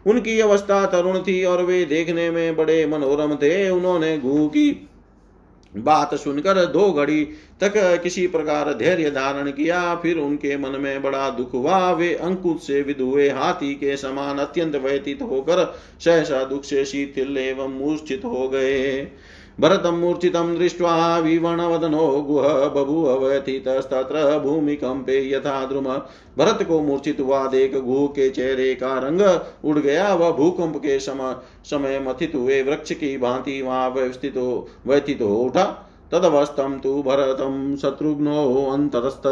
उनकी 0.06 0.38
अवस्था 0.40 0.84
तरुण 0.86 1.18
थी 1.18 1.44
और 1.44 1.62
वे 1.62 1.84
देखने 1.84 2.30
में 2.30 2.56
बड़े 2.56 2.86
मनोरम 2.86 3.34
थे। 3.36 3.68
उन्होंने 3.70 4.16
गु 4.18 4.46
की 4.48 4.70
बात 5.72 6.14
सुनकर 6.14 6.64
दो 6.66 6.90
घड़ी 6.92 7.24
तक 7.60 7.72
किसी 8.02 8.26
प्रकार 8.26 8.72
धैर्य 8.74 9.10
धारण 9.10 9.50
किया। 9.50 9.94
फिर 9.94 10.18
उनके 10.18 10.56
मन 10.56 10.80
में 10.80 11.02
बड़ा 11.02 11.28
दुख 11.30 11.52
हुआ। 11.54 11.92
वे 11.92 12.14
अंकुश 12.14 12.66
से 12.66 12.80
विधुए 12.82 13.28
हाथी 13.30 13.74
के 13.74 13.96
समान 13.96 14.38
अत्यंत 14.38 14.76
व्यतीत 14.76 15.22
होकर 15.22 15.64
सहसा 16.04 16.42
दुख 16.44 16.64
से 16.64 16.84
शीतिल 16.84 17.38
एवं 17.38 17.78
मूर्छित 17.78 18.24
हो 18.24 18.48
गए। 18.48 19.08
भरतं 19.60 19.92
मूर्छितं 19.92 20.54
दृष्ट्वा 20.58 21.18
विवणवदनो 21.18 22.06
गुह 22.22 22.48
बभूवथितस्तत्र 22.68 24.38
भूमिकम्पे 24.38 25.18
यथा 25.30 25.64
द्रुम। 25.66 25.84
भरत 26.38 26.62
को 26.62 26.80
मूर्छित 26.80 27.20
हुआ 27.20 27.46
देख 27.46 27.76
गुह 27.76 28.06
के 28.06 28.28
चेहरे 28.30 28.74
का 28.74 28.98
रंग 28.98 29.20
उड़ 29.64 29.78
गया, 29.78 30.14
वह 30.14 30.30
भूकंप 30.30 30.76
के 30.76 30.98
समय 30.98 31.36
समय 31.64 31.98
मथित 32.00 32.32
हुए 32.34 32.62
वृक्ष 32.62 32.92
की 32.92 33.16
भांति 33.18 33.60
वहाँ 33.62 33.88
व्यवस्थित 33.90 34.36
व्यथित 34.86 35.22
हो 35.22 35.36
उठा। 35.36 35.64
तदवस्थं 36.12 36.78
तु 36.78 37.02
भरतं 37.02 37.76
शत्रुघ्नो 37.76 38.70
अन्तरस्त 38.72 39.22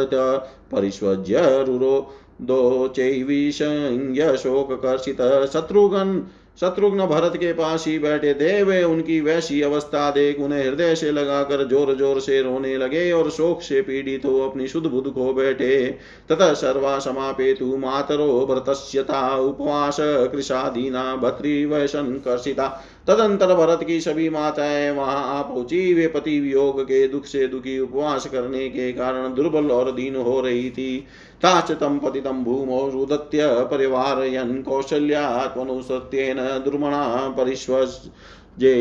परिष्वज्य 0.73 1.43
रुरो। 1.65 2.11
दो 2.41 2.89
चैविषंज्ञ 2.89 4.23
शोककर्षित 4.37 5.21
शत्रुघ्न 5.53 6.27
शत्रुघ्न 6.61 7.07
भरत 7.07 7.37
के 7.37 7.53
पास 7.53 7.85
ही 7.87 7.99
बैठे 7.99 8.35
थे। 8.35 8.63
वे 8.63 8.83
उनकी 8.85 9.21
वैसी 9.21 9.61
अवस्था 9.63 10.11
देख 10.11 10.41
उन्हें 10.41 10.65
हृदय 10.65 10.95
से 10.95 11.11
लगाकर 11.13 11.67
ज़ोर 11.69 11.95
ज़ोर 11.95 12.21
से 12.21 12.41
रोने 12.43 12.77
लगे 12.77 13.11
और 13.13 13.31
शोक 13.31 13.63
से 13.63 13.81
पीड़ित 13.83 14.25
हो 14.25 14.39
अपनी 14.41 14.69
शुद्ध 14.69 14.87
बुद्ध 14.87 15.11
को 15.11 15.33
बैठे। 15.35 15.99
तथा 16.33 16.53
सर्वा 16.55 16.99
समापे 16.99 17.39
समापेतु 17.41 17.77
मातरो 17.77 18.47
भरतस्यता 18.47 19.37
उपवास, 19.37 19.97
कृषादीना 20.01 21.17
भतृवैशन 21.17 22.13
कर्षिता 22.25 22.67
तदंतर 23.07 23.55
भरत 23.55 23.85
की 23.85 24.01
सभी 24.01 24.29
माताएँ 24.31 24.91
वहाँ 24.91 25.39
आ 25.39 25.43
पहुँची। 25.43 25.95
वे 25.95 26.07
पति 26.07 26.39
वियोग 26.41 26.83
के 26.83 27.07
दुख 27.09 27.25
से 27.25 27.47
दुखी 27.49 27.79
उपवास 27.79 28.27
करने 28.27 28.69
के 28.69 28.93
कारण 28.93 29.35
दुर्बल 29.35 29.71
और 29.71 29.93
दीन 29.93 30.17
हो 30.17 30.41
रही 30.41 30.71
थी। 30.71 30.97
ताच 31.43 31.73
तम 31.73 31.99
पति 31.99 32.21
तम 32.21 32.45
भूमौ 32.45 32.89
रुदत्य 32.89 33.49
परिवारयन् 33.71 34.63
कौशल्यात्मनुसत्येन 34.63 36.37
दुर्मणा 36.65 37.29
परिष्वजे 37.37 38.75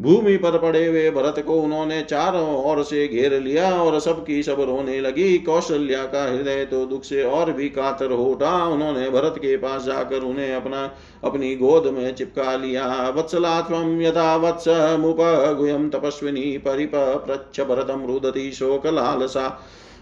भूमि 0.00 0.36
पर 0.36 0.56
पड़े 0.58 0.86
हुए 0.86 1.10
भरत 1.10 1.38
को 1.46 1.54
उन्होंने 1.54 2.00
चारों 2.02 2.64
ओर 2.64 2.82
से 2.82 3.06
घेर 3.08 3.38
लिया 3.40 3.70
और 3.72 3.98
सबकी 4.00 4.42
सब 4.42 4.60
रोने 4.60 5.00
लगी। 5.00 5.38
कौशल्या 5.38 6.04
का 6.04 6.22
हृदय 6.24 6.64
तो 6.64 6.84
दुख 6.86 7.04
से 7.04 7.22
और 7.22 7.52
भी 7.52 7.68
कातर 7.68 8.12
हो 8.12 8.24
उठा। 8.24 8.52
उन्होंने 8.64 9.08
भरत 9.10 9.34
के 9.38 9.56
पास 9.56 9.84
जाकर 9.84 10.20
उन्हें 10.20 10.54
अपना, 10.54 10.84
अपनी 11.24 11.54
गोद 11.56 11.86
में 11.86 12.14
चिपका 12.14 12.56
लिया। 12.56 12.86
वत्सलात्म 13.08 14.00
यथा 14.02 14.34
वत्स 14.36 14.68
मुप 15.00 15.18
गुयम 15.58 15.88
तपस्विनी 15.90 16.56
परिप 16.58 16.92
प्रच्छ 16.94 17.60
भरतम 17.60 18.06
रुदती 18.06 18.50
शोक 18.52 18.86
लालसा 18.86 19.48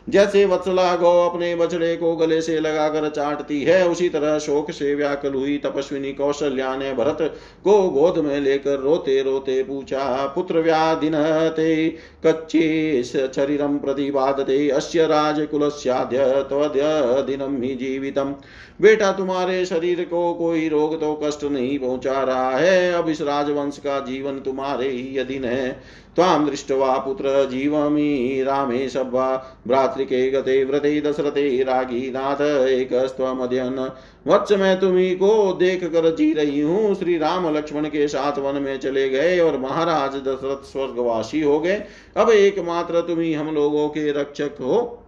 जैसे 0.08 0.44
वत्सला 0.44 0.94
गौ 0.96 1.12
अपने 1.28 1.54
बछड़े 1.56 1.94
को 1.96 2.14
गले 2.16 2.40
से 2.42 2.58
लगाकर 2.60 3.08
चाटती 3.08 3.62
है, 3.62 3.88
उसी 3.88 4.08
तरह 4.08 4.38
शोक 4.38 4.70
से 4.70 4.94
व्याकुल 4.94 5.34
हुई 5.34 5.56
तपस्विनी 5.58 6.12
कौशल्या 6.12 6.74
ने 6.76 6.92
भरत 6.94 7.18
को 7.64 7.78
गोद 7.90 8.18
में 8.18 8.38
लेकर 8.40 8.78
रोते 8.78 9.20
रोते 9.22 9.62
पूछा, 9.62 10.26
पुत्र 10.26 10.60
व्याधिन 10.60 11.14
ते 11.50 11.88
कच्चे 12.26 13.02
शरीरम 13.04 13.76
प्रतिपादते 13.78 14.68
अस्य 14.70 15.06
राजकुलस्याद्य 15.06 16.24
त्वद्य 16.48 16.82
दिनम 17.26 17.60
ही 17.62 17.74
जीवितम। 17.74 18.34
बेटा, 18.80 19.12
तुम्हारे 19.12 19.64
शरीर 19.66 20.04
को 20.04 20.32
कोई 20.34 20.68
रोग 20.68 21.00
तो 21.00 21.14
कष्ट 21.22 21.44
नहीं 21.44 21.78
पहुँचा 21.78 22.22
रहा 22.22 22.50
है, 22.50 22.92
अब 22.92 23.08
इस 23.08 23.20
राजवंश 23.22 23.78
का 23.78 23.98
जीवन 24.00 24.38
तुम्हारे 24.40 24.88
ही 24.88 25.18
अधीन 25.18 25.44
है। 25.44 25.80
त्वां 26.18 26.46
दृष्ट्वा 26.46 26.96
पुत्र 26.98 27.44
जीवमी 27.50 28.42
रामे 28.42 28.88
सभा 28.88 29.26
भ्रातृके 29.66 30.30
गते 30.30 30.62
व्रते 30.64 31.00
दशरथे 31.00 31.62
रागी 31.62 32.10
नाथ 32.10 32.40
एकस्त्वमध्यन। 32.68 33.78
वत्स 34.26 34.52
मैं 34.52 34.78
तुम्हें 34.80 35.16
को 35.16 35.52
देख 35.52 35.84
कर 35.84 36.14
जी 36.16 36.32
रही 36.32 36.60
हूँ। 36.60 36.94
श्री 36.94 37.18
राम 37.18 37.48
लक्ष्मण 37.56 37.88
के 37.88 38.08
साथ 38.08 38.38
वन 38.38 38.62
में 38.62 38.78
चले 38.78 39.08
गए 39.08 39.38
और 39.40 39.58
महाराज 39.58 40.16
दशरथ 40.18 40.66
स्वर्गवासी 40.66 41.40
हो 41.40 41.58
गए। 41.60 41.82
अब 42.16 42.30
एकमात्र 42.30 43.00
तुम्हें 43.00 43.34
हम 43.36 43.54
लोगों 43.54 43.88
के 43.88 44.10
रक्षक 44.12 44.56
हो। 44.60 45.04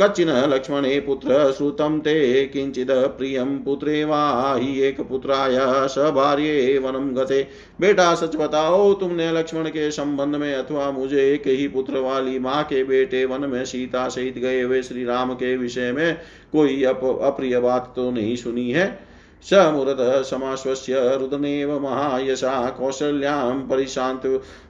कच्चिन 0.00 0.30
लक्ष्मणे 0.30 0.98
पुत्र 1.00 1.52
श्रुतं 1.52 1.98
ते 2.00 2.44
किञ्चित् 2.46 2.90
प्रियं 2.90 3.56
पुत्रे 3.58 4.04
वा 4.04 4.54
हि 4.56 4.80
एक 4.80 5.00
पुत्राया 5.00 5.86
स 5.86 5.98
भार्ये 6.14 6.78
वनं 6.78 7.16
गते। 7.16 7.42
बेटा 7.80 8.14
सच 8.14 8.36
बताओ 8.36 8.92
तुमने 8.94 9.30
लक्ष्मण 9.32 9.68
के 9.68 9.90
संबंध 9.90 10.36
में 10.36 10.54
अथवा 10.54 10.90
मुझे 10.90 11.32
एक 11.32 11.46
ही 11.46 11.68
पुत्र 11.68 12.00
वाली 12.00 12.38
माँ 12.38 12.62
के 12.64 12.84
बेटे 12.84 13.24
वन 13.24 13.48
में 13.50 13.64
सीता 13.64 14.08
सहित 14.08 14.38
गए 14.38 14.62
हुए 14.62 14.82
श्री 14.82 15.04
राम 15.04 15.34
के 15.34 15.56
विषय 15.56 15.92
में 15.92 16.14
कोई 16.52 16.82
अप, 16.84 17.00
अप्रिय 17.22 17.58
बात 17.60 17.92
तो 17.96 18.10
नहीं 18.10 18.36
सुनी 18.36 18.70
है? 18.70 19.05
स 19.46 19.54
मुरतः 19.74 20.22
समाश्वस्य 20.22 21.16
रुदनेव 21.16 21.80
महायशा 21.80 22.70
कौशल्यां 22.70 23.68
परिशांत 23.68 24.26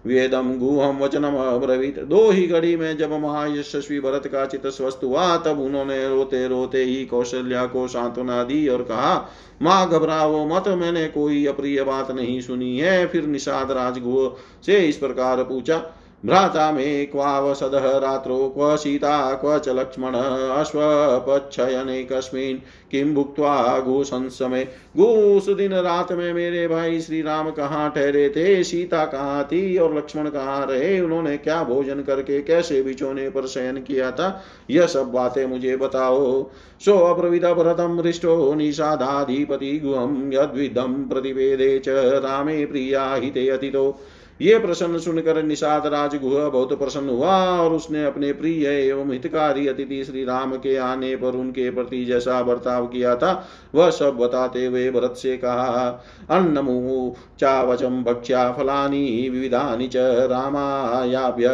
वेदम 0.06 0.52
गुहम 0.59 0.99
वचनम 0.99 1.37
अब्रवीत। 1.37 2.00
दो 2.00 2.30
ही 2.30 2.47
घड़ी 2.47 2.76
में 2.76 2.97
जब 2.97 3.12
महायशस्वी 3.12 4.00
भरत 4.00 4.26
का 4.26 4.45
चित 4.47 4.66
स्वस्थ 4.66 5.00
हुआ, 5.04 5.37
तब 5.37 5.61
उन्होंने 5.61 6.09
रोते 6.09 6.47
रोते 6.49 6.85
ही 6.85 7.04
कौशल्या 7.04 7.66
को 7.66 7.88
सांत्वना 7.88 8.42
दी 8.45 8.68
और 8.68 8.83
कहा, 8.83 9.16
माँ 9.62 9.88
घबराओ 9.90 10.47
मत, 10.47 10.68
मैंने 10.68 11.06
कोई 11.09 11.47
अप्रिय 11.47 11.83
बात 11.83 12.11
नहीं 12.11 12.40
सुनी 12.40 12.78
है। 12.78 13.06
फिर 13.06 13.26
निषाद 13.26 13.71
राजगुह 13.71 14.37
से 14.66 14.78
इस 14.78 14.97
प्रकार 14.97 15.42
पूछा 15.42 15.83
भ्राता 16.26 16.73
मे 16.73 17.06
क्वावसदः 17.06 17.99
रात्रो 17.99 18.49
क्व 18.49 18.76
सीता, 18.76 19.35
क्व 19.35 19.59
च 19.59 19.68
लक्ष्मण 19.68 20.14
अश्वपच्छयने 20.14 22.02
कस्मिन् 22.04 22.59
किं 22.90 23.14
भुक्त्वा 23.14 23.80
घूसंसमे 23.80 24.64
घूस 24.97 25.49
दिन 25.49 25.73
रात 25.73 26.12
में 26.12 26.33
मेरे 26.35 26.68
भाई 26.68 27.00
श्री 27.00 27.23
राम 27.23 27.50
कहाँ 27.50 27.90
ठहरे 27.90 28.28
थे? 28.28 28.64
सीता 28.64 29.04
कहाँ 29.04 29.45
थी 29.45 29.76
और 29.78 29.97
लक्ष्मण 29.97 30.30
कहाँ 30.30 30.66
रहे? 30.66 31.00
उन्होंने 31.00 31.37
क्या 31.37 31.62
भोजन 31.64 32.02
करके 32.02 32.42
कैसे 32.42 32.83
बिछोने 32.83 33.28
पर 33.30 33.47
शयन 33.47 33.76
किया 33.76 34.11
था? 34.11 34.42
यह 34.71 34.87
सब 34.87 35.12
बातें 35.12 35.47
मुझे 35.47 35.76
बताओ। 35.76 36.50
सो 36.80 36.99
अप्रविद 36.99 37.45
भरतम 37.45 38.00
हृष्टो 38.00 38.54
निषादाधिपति 38.54 39.78
गुहम 39.85 40.30
यद्विदम 40.35 40.95
प्रतिवेदे 40.95 41.78
च 41.78 41.88
रामे 42.25 42.66
प्रिया 42.66 43.14
हिते 43.14 43.49
अतितो। 43.49 44.00
ये 44.40 44.59
प्रश्न 44.59 44.99
सुनकर 44.99 45.43
निषाद 45.43 45.87
राजगुह 45.87 46.49
बहुत 46.49 46.73
प्रसन्न 46.78 47.09
हुआ 47.09 47.37
और 47.59 47.73
उसने 47.73 48.05
अपने 48.05 48.33
प्रिय 48.33 48.66
एवं 48.69 49.12
हितकारी 49.12 49.66
अतिथि 49.69 50.02
श्री 50.05 50.25
राम 50.25 50.50
के 50.57 50.76
आने 50.78 51.14
पर 51.16 51.37
उनके 51.37 51.71
प्रति 51.71 52.05
जैसा 52.05 52.43
बर्ताव 52.43 52.87
किया 52.87 53.14
था, 53.16 53.49
वह 53.75 53.90
सब 53.90 54.16
बताते 54.16 54.64
हुए 54.66 54.90
भरत 54.90 55.14
से 55.16 55.37
कहा 55.37 55.87
अन्नमु 56.31 57.14
चावचम 57.40 58.02
भक्ष्या 58.05 58.50
फलानी 58.52 59.28
विविधानि 59.28 59.88
च 59.88 59.97
रामायाव्यवहारार्थम 60.31 61.49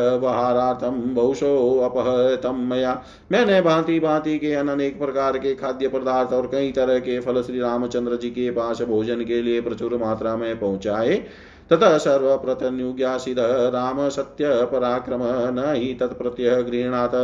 बहुशो 1.14 1.78
अपहतम 1.80 2.56
मया। 2.70 3.02
मैंने 3.32 3.60
भांति 3.60 4.00
भांति 4.00 4.38
के 4.38 4.52
अनेक 4.54 4.98
प्रकार 4.98 5.38
के 5.38 5.54
खाद्य 5.54 5.88
पदार्थ 5.88 6.32
और 6.32 6.46
कई 6.52 6.72
तरह 6.72 6.98
के 6.98 7.20
फल 7.20 7.42
श्री 7.42 7.60
रामचंद्र 7.60 8.16
जी 8.16 8.30
के 8.30 8.50
पास 8.50 8.82
भोजन 8.82 9.24
के 9.24 9.42
लिए 9.42 9.60
प्रचुर 9.60 9.96
मात्रा 9.96 10.36
में 10.36 10.58
पहुँचाए। 10.60 11.24
ततः 11.72 11.96
सर्वप्रतन्युज्ञासिद 11.98 13.38
राम 13.74 14.08
सत्य 14.08 14.48
पराक्रम 14.72 15.22
न 15.54 15.72
हि 15.74 15.92
तत्प्रत्यय 16.00 16.62
गृहणात 16.62 17.14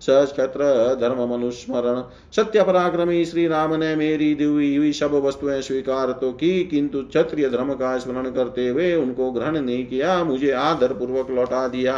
सक्षत्र 0.00 0.64
धर्म 1.00 1.20
मनुस्मरण 1.32 2.02
सत्य 2.32 2.62
पराक्रमी 2.62 3.24
श्री 3.24 3.46
राम 3.48 3.74
ने 3.74 3.94
मेरी 3.96 4.34
दिवी 4.34 4.74
हुई 4.76 4.92
सब 4.92 5.14
वस्तुएँ 5.24 5.60
स्वीकार 5.62 6.12
तो 6.12 6.32
की, 6.32 6.64
किंतु 6.64 7.02
क्षत्रिय 7.02 7.48
धर्म 7.48 7.72
का 7.74 7.96
स्मरण 7.98 8.30
करते 8.30 8.68
हुए 8.68 8.94
उनको 8.94 9.30
ग्रहण 9.30 9.60
नहीं 9.60 9.86
किया, 9.86 10.22
मुझे 10.24 10.50
आदर 10.52 10.92
पूर्वक 10.92 11.30
लौटा 11.30 11.66
दिया। 11.68 11.96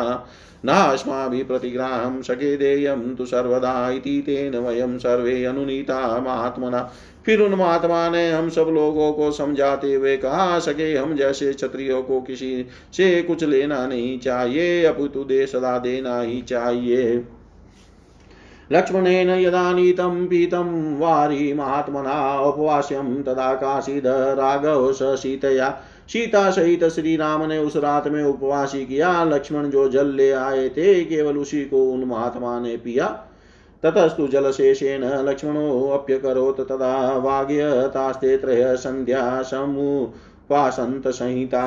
नास्माभिः 0.64 1.44
प्रतिग्राहं 1.44 2.20
शके 2.22 2.56
देयं 2.56 3.14
तु 3.16 3.26
सर्वदा 3.26 3.90
इति 3.90 4.22
तेन 4.26 4.56
वयं 4.56 4.98
सर्वे 4.98 5.44
अनुनीता 5.44 6.00
महात्मना 6.20 6.80
फिर 7.26 7.40
उन 7.40 7.54
महात्मा 7.54 8.08
ने 8.10 8.30
हम 8.30 8.48
सब 8.48 8.68
लोगों 8.70 9.12
को 9.12 9.30
समझाते 9.30 9.94
हुए 9.94 10.16
कहा, 10.16 10.58
सके 10.58 10.94
हम 10.94 11.14
जैसे 11.16 11.52
क्षत्रियो 11.52 12.02
को 12.02 12.20
किसी 12.20 12.66
से 12.92 13.22
कुछ 13.22 13.44
लेना 13.44 13.86
नहीं 13.86 14.18
चाहिए 14.18 14.84
अपितु 14.84 15.24
दे 15.24 15.46
सदा 15.46 15.78
देना 15.78 16.20
ही 16.20 16.42
चाहिए। 16.42 17.24
लक्ष्मणेन 18.72 19.30
यदा 19.30 19.72
नीतं 19.72 20.26
पीतं 20.26 20.98
वारी 20.98 21.52
महात्मना 21.52 22.40
उपवास्यं 22.40 23.22
तदा 23.22 23.54
काशीद 23.54 24.06
राघव 24.06 24.92
स 24.92 25.02
सीतया। 25.02 25.70
सीता 26.08 26.50
सहित 26.50 26.84
श्री 26.84 27.16
राम 27.16 27.42
ने 27.46 27.58
उस 27.58 27.76
रात 27.76 28.08
में 28.08 28.22
उपवासी 28.24 28.84
किया। 28.86 29.24
लक्ष्मण 29.24 29.70
जो 29.70 29.88
जल 29.88 30.06
ले 30.06 30.30
आए 30.32 30.68
थे, 30.68 31.04
केवल 31.04 31.36
उसी 31.36 31.64
को 31.64 31.84
उन 31.90 32.04
महात्मा 32.04 32.58
ने 32.60 32.76
पिया। 32.76 33.06
ततस्तु 33.84 34.26
जलशेषेण 34.26 35.04
लक्ष्मणोऽप्यकरोत् 35.04 36.60
तदा 36.60 37.16
वाग्यतास्ते 37.16 38.36
त्रय 38.36 38.76
सन्ध्या 38.76 39.42
पासंत 40.50 41.08
संहिता। 41.08 41.64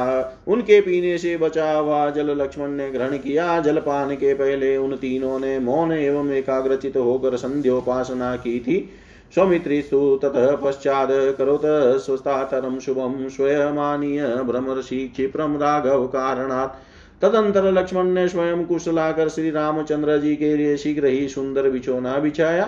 उनके 0.47 0.81
पीने 0.81 1.17
से 1.17 1.37
बचा 1.37 1.71
हुआ 1.71 2.09
जल 2.09 2.29
लक्ष्मण 2.29 2.67
ने 2.67 2.91
ग्रहण 2.91 3.17
किया। 3.17 3.59
जलपान 3.59 4.15
के 4.15 4.33
पहले 4.33 4.77
उन 4.77 4.95
तीनों 4.95 5.39
ने 5.39 5.59
मौन 5.59 5.91
एवं 5.91 6.31
एकाग्रचित 6.31 6.97
होकर 6.97 7.37
संध्योपासना 7.37 8.35
की 8.35 8.59
थी। 8.59 8.89
सौमित्रिस्तु 9.35 10.19
ततः 10.23 10.55
पश्चात् 10.55 11.37
करोत 11.37 11.61
स्वस्तातरं 11.99 12.79
शुभं 12.79 13.29
स्वयमानीय 13.29 14.25
भ्रमर्षि 14.27 15.13
राघव 15.57 16.07
कारणात् 16.07 16.92
तदंतर 17.21 17.71
लक्ष्मण 17.71 18.07
ने 18.07 18.27
स्वयं 18.27 18.63
कुश 18.65 18.87
लाकर 18.87 19.29
श्री 19.29 19.51
रामचंद्र 19.51 20.17
जी 20.17 20.35
के 20.35 20.55
लिए 20.55 20.77
शीघ्र 20.77 21.05
ही 21.05 21.27
सुंदर 21.29 21.69
बिछोना 21.69 22.17
बिछाया। 22.17 22.65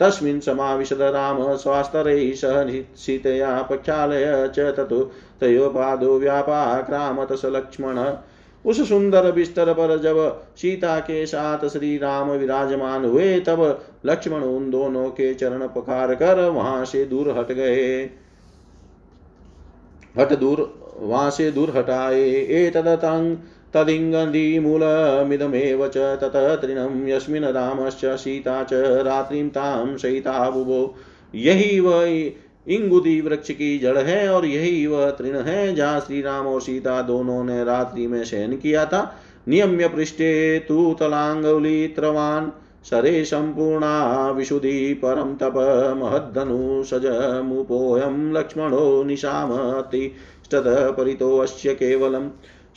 तस्मिन् 0.00 0.40
समाविशद 0.40 1.02
राम 1.02 1.56
स्वास्तरैः 1.56 2.32
सह 2.34 2.70
सीतया 2.96 3.60
प्रक्षालय 3.62 4.50
च 4.56 4.74
ततो 4.76 5.00
तयोपादो 5.40 6.18
व्यापाक्रामत 6.18 7.32
स 7.32 7.42
लक्ष्मण। 7.46 7.98
उस 8.64 8.88
सुंदर 8.88 9.30
बिस्तर 9.32 9.72
पर 9.72 9.96
जब 9.98 10.16
सीता 10.56 10.98
के 11.00 11.24
साथ 11.26 11.66
श्री 11.68 11.96
राम 11.98 12.30
विराजमान 12.30 13.04
हुए, 13.04 13.38
तब 13.40 13.82
लक्ष्मण 14.06 14.40
उन 14.40 14.70
दोनों 14.70 15.08
के 15.10 15.32
चरण 15.34 15.66
पखार 15.68 16.14
कर 16.14 16.40
वहाँ 16.40 16.84
से 16.84 17.04
दूर 17.04 17.30
हट 17.30 17.52
गए। 17.52 18.10
हट 20.18 20.32
दूर, 20.32 20.72
वहाँ 20.98 21.30
से 21.30 21.50
दूर 21.50 21.76
हटाए। 21.76 22.22
ए 22.22 22.70
तदतंग 22.74 23.36
तदिङ्गदीमूलमिदमेव 23.74 25.88
च 25.88 25.96
ततः 25.96 26.54
तृणं 26.54 27.08
यस्मिन् 27.08 27.44
रामश्च 27.44 28.04
सीता 28.04 28.62
च 28.62 29.02
रात्रिं 29.06 29.48
तां 29.48 29.96
सहिता 29.96 30.50
बुभो 30.50 30.94
यही 31.34 31.80
वह 31.80 32.32
इंगुदी 32.68 33.20
वृक्ष 33.20 33.50
की 33.50 33.78
जड़ 33.78 33.98
है 33.98 34.28
और 34.28 34.46
यही 34.46 34.86
वह 34.86 35.10
तृण 35.10 35.36
है, 35.36 35.74
जहाँ 35.74 36.00
श्री 36.00 36.22
राम 36.22 36.46
और 36.46 36.60
सीता 36.60 37.02
दोनों 37.02 37.44
ने 37.44 37.64
रात्रि 37.64 38.06
में 38.06 38.24
शयन 38.24 38.56
किया 38.56 38.86
था। 38.86 39.20
नियम्य 39.48 39.88
पृष्ठे 39.88 40.58
तु 40.58 40.96
तलांगुलित्रवान् 41.00 42.50
सरे 42.84 43.24
सम्पूर्णा 43.24 44.30
विशुद्धि 44.30 44.94
परं 44.94 45.34
तप 45.34 45.92
महद्धनुषजमुपोऽयं 45.96 48.32
लक्ष्मणो 48.32 49.02
निशामतिष्ठतः 49.02 50.90
परितोऽस्य 50.90 51.74
केवलम्। 51.74 52.30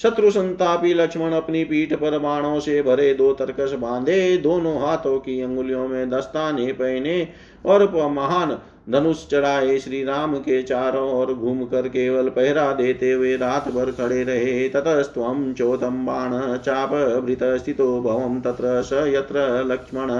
शत्रु 0.03 0.31
संतापी 0.31 0.93
लक्ष्मण 0.93 1.31
अपनी 1.31 1.63
पीठ 1.63 1.93
पर 1.93 2.17
बाणों 2.19 2.59
से 2.59 2.81
भरे 2.81 3.13
दो 3.13 3.31
तरकस 3.33 3.73
बांधे, 3.73 4.37
दोनों 4.37 4.79
हाथों 4.81 5.17
की 5.19 5.41
अंगुलियों 5.41 5.87
में 5.87 6.09
दस्ताने 6.09 6.71
पहने 6.71 7.27
और 7.65 7.83
महान 8.09 8.57
धनुष 8.89 9.27
चढ़ाए 9.27 9.77
श्री 9.79 10.03
राम 10.03 10.35
के 10.37 10.61
चारों 10.63 11.09
ओर 11.11 11.33
घूम 11.33 11.63
कर 11.63 11.87
केवल 11.87 12.29
पहरा 12.29 12.71
देते 12.73 13.11
हुए 13.11 13.35
रात 13.37 13.67
भर 13.67 13.91
खड़े 13.91 14.23
रहे। 14.23 14.69
ततस्व 14.69 15.53
चोतम 15.57 16.05
बाण 16.05 16.57
चाप, 16.57 16.93
भृत 17.25 17.43
स्थितो 17.43 18.01
भवम 18.01 18.39
तत्र 18.41 18.81
स 18.81 19.05
यत्र 19.07 19.63
लक्ष्मण। 19.67 20.11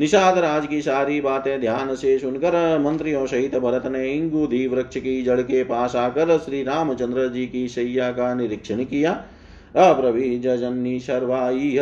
निषाद 0.00 0.38
राज 0.38 0.66
की 0.66 0.82
सारी 0.82 1.20
बातें 1.20 1.60
ध्यान 1.60 1.94
से 1.94 2.18
सुनकर 2.18 2.78
मंत्रियों 2.78 3.26
सहित 3.26 3.56
भरत 3.56 3.86
ने 3.86 4.12
इंगुधि 4.12 4.66
वृक्ष 4.66 4.96
की 4.96 5.22
जड़ 5.22 5.40
के 5.40 5.64
पास 5.64 5.96
आकर 5.96 6.38
श्री 6.38 6.62
रामचंद्र 6.62 7.28
जी 7.28 7.46
की 7.46 7.68
शैया 7.68 8.12
का 8.12 8.34
निरीक्षण 8.34 8.84
किया। 8.84 9.24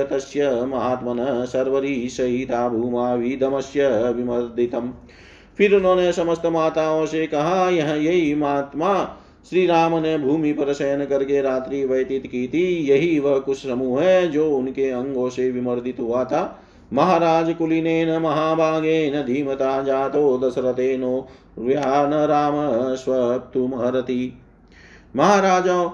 तस्य 0.05 0.66
महात्मन 0.66 1.46
सर्वरी 1.46 2.09
सहिता 2.09 2.68
भूमा 2.68 3.14
विदमस्य 3.14 4.11
विमर्दितम्। 4.11 4.90
फिर 5.59 5.75
उन्होंने 5.75 6.12
समस्त 6.12 6.46
माताओं 6.46 7.07
से 7.07 7.27
कहा, 7.27 7.68
यह 7.68 7.94
यही 7.94 8.35
महात्मा 8.35 9.16
श्री 9.44 9.66
राम 9.66 9.94
ने 9.98 10.16
भूमि 10.18 10.53
पर 10.53 10.72
शयन 10.72 11.05
करके 11.05 11.40
रात्रि 11.42 11.85
व्यतीत 11.85 12.26
की 12.26 12.46
थी। 12.48 12.64
यही 12.88 13.18
वह 13.18 13.38
कुछ 13.38 13.59
समूह 13.59 14.03
है 14.03 14.29
जो 14.29 14.50
उनके 14.50 14.88
अंगों 14.90 15.29
से 15.31 15.50
विमर्दित 15.50 16.00
हुआ 16.00 16.24
था। 16.24 16.42
महाराज 16.92 17.55
कुलीन 17.55 18.11
महाभागेन 18.18 19.22
धीमता 19.22 19.81
जातो 19.83 20.38
दशरथेनो 20.38 21.29
व्यान 21.59 22.14
राम 22.26 22.55
स्वप्तुमहरति 22.94 24.33
महाराजों 25.16 25.90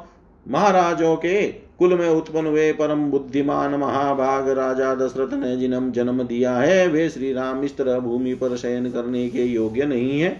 महाराजों 0.47 1.15
के 1.17 1.47
कुल 1.79 1.95
में 1.95 2.09
उत्पन्न 2.09 2.47
हुए 2.47 2.73
परम 2.73 3.05
बुद्धिमान 3.11 3.75
महाभाग 3.75 4.49
राजा 4.49 4.95
दशरथ 4.95 5.33
ने 5.35 5.57
जिनम 5.57 5.91
जन्म 5.91 6.23
दिया 6.23 6.55
है, 6.57 6.87
वे 6.89 7.09
श्री 7.09 7.33
राम 7.33 7.63
इस 7.65 7.77
तरह 7.77 7.99
भूमि 7.99 8.35
पर 8.35 8.57
शयन 8.57 8.91
करने 8.91 9.29
के 9.29 9.45
योग्य 9.45 9.85
नहीं 9.85 10.21
है। 10.21 10.31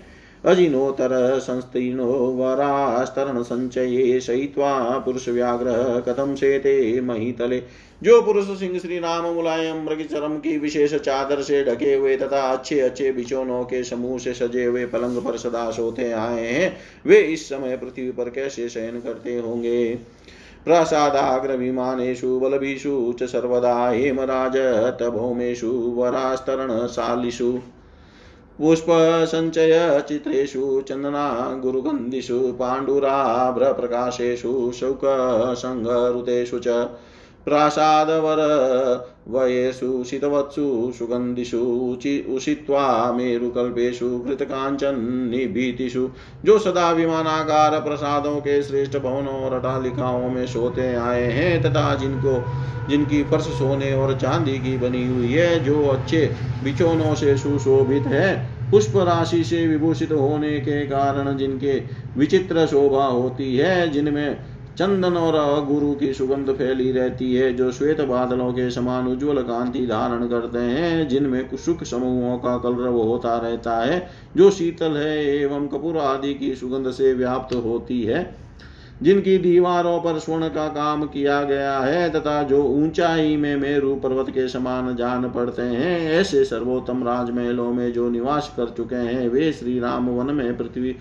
अजिनोतर 0.45 1.39
संस्तीर्णो 1.39 2.13
वरास्तरण 2.33 3.43
संचये 3.43 4.21
शयित्वा 4.21 4.99
पुरुष 4.99 5.29
व्याघ्र 5.29 5.73
कथम 6.09 6.35
शेते 6.35 7.01
महीतले। 7.01 7.63
जो 8.03 8.21
पुरुष 8.23 8.59
सिंह 8.59 8.79
श्री 8.79 8.99
राम 8.99 9.25
मुलायम 9.25 9.85
मृग 9.85 10.03
चरम 10.03 10.37
की 10.39 10.57
विशेष 10.59 10.95
चादर 10.95 11.43
से 11.43 11.65
ढके 11.65 11.95
हुए 11.95 12.17
तथा 12.17 12.41
अच्छे 12.41 12.81
अच्छे 12.81 13.13
बिचौनों 13.13 13.63
के 13.65 13.85
समूह 13.85 14.19
से 14.19 14.35
सजे 14.35 14.65
हुए 14.65 14.87
पलंग 14.87 15.23
पर 15.23 15.37
सदा 15.37 15.71
सोते 15.71 16.11
आए 16.13 16.47
हैं, 16.47 16.77
वे 17.07 17.17
इस 17.17 17.49
समय 17.49 17.77
पृथ्वी 17.77 18.11
पर 18.11 18.31
कैसे 18.31 18.69
शयन 18.69 19.01
करते 19.01 19.37
होंगे? 19.37 19.95
प्रसादाग्र 20.65 21.57
विमानेषु 21.57 22.39
बलभीषु, 22.41 23.15
च 23.21 23.23
सर्वदा 23.23 23.89
हेमराज 23.89 24.57
तभौमेषु 25.01 25.71
वरास्तरण 25.97 26.87
शालिषु 26.87 27.59
पुष्पसञ्चयचित्रेषु 28.59 30.61
चन्दना 30.89 31.25
गुरुगन्धिषु 31.63 32.39
पाण्डुराभ्रप्रकाशेषु 32.61 34.53
शौकसङ्घरुतेषु 34.79 36.59
च 36.67 36.77
प्रासादवरवयेषु 37.47 40.05
शीतवत्सु 40.05 40.93
सुगन्धिषु 40.99 41.91
उषित्वा 42.29 43.13
मेरुकल्पेषु 43.13 44.19
घृतकाञ्चन्निभीतिषु, 44.19 46.09
जो 46.45 46.59
सदा 46.59 46.93
विमानाकार 46.93 47.81
प्रसादों 47.81 48.37
के 48.37 48.63
श्रेष्ठ 48.63 48.99
भवनों 48.99 49.37
और 49.41 49.59
अटालिकाओं 49.59 50.31
में 50.31 50.47
सोते 50.47 50.95
आए 50.95 51.23
हैं, 51.23 51.63
तथा 51.63 51.95
जिनको, 51.95 52.45
जिनकी 52.91 53.23
फर्श 53.23 53.45
सोने 53.45 53.95
और 53.95 54.19
चांदी 54.19 54.53
की 54.53 54.79
बनी 54.79 55.07
हुई 55.07 55.33
है, 55.33 55.65
जो 55.65 55.87
अच्छे 55.87 56.31
बिछोनों 56.65 57.15
से 57.15 57.37
सुशोभित 57.37 58.03
है। 58.03 58.57
पुष्प 58.71 58.93
राशि 58.97 59.45
से 59.45 59.67
विभूषित 59.67 60.13
होने 60.13 60.61
के 60.61 60.87
कारण 60.87 61.37
जिनके 61.37 61.83
विचित्र 62.17 62.67
शोभा 62.67 63.05
होती 63.05 63.57
है, 63.57 63.91
जिनमें 63.91 64.56
चंदन 64.79 65.15
और 65.15 65.67
गुरु 65.67 65.93
की 65.93 66.15
सुगंध 66.15 66.53
फैली 66.53 66.93
रहती 66.93 67.35
है, 67.35 67.53
जो 67.53 67.73
श्वेत 67.73 68.01
बादलों 68.01 68.53
के 68.53 68.71
समान 68.71 69.07
उज्ज्वल 69.07 69.43
कांति 69.43 69.87
धारण 69.87 70.29
करते 70.29 70.59
हैं, 70.59 71.09
जिनमें 71.09 71.57
सुख 71.57 71.85
समूहों 71.85 72.39
का 72.39 72.59
कलरव 72.59 72.97
होता 72.97 73.37
रहता 73.37 73.79
है, 73.79 74.11
जो 74.37 74.51
शीतल 74.51 74.97
है 74.97 75.37
एवं 75.37 75.67
कपूर 75.67 75.97
आदि 75.97 76.35
की 76.35 76.55
सुगंध 76.55 76.91
से 76.91 77.15
व्याप्त 77.15 77.55
होती 77.55 78.03
है। 78.03 78.35
जिनकी 79.03 79.39
दीवारों 79.39 79.99
पर 79.99 80.19
स्वर्ण 80.19 80.49
का 80.49 80.69
काम 80.69 81.07
किया 81.07 81.43
गया 81.43 81.79
है, 81.79 82.11
तथा 82.11 82.43
जो 82.43 82.63
ऊंचाई 82.63 83.37
में 83.37 83.57
मेरु 83.57 83.95
पर्वत 83.95 84.31
के 84.31 84.49
समान 84.49 84.97
जान 84.97 85.31
पड़ते 85.31 85.63
हैं, 85.63 86.11
ऐसे 86.11 86.45
सर्वोत्तम 86.45 87.05
राजमहलों 87.05 87.73
में 87.73 87.93
जो 87.93 88.11
निवास 88.11 88.55
कर 88.57 88.75
चुके 88.77 88.95
हैं, 88.95 89.29
वे 89.29 89.53
श्री 89.53 89.81
राम 89.81 90.09
वन 90.09 90.35
में 90.35 90.57
पृथ्वी 90.57 90.93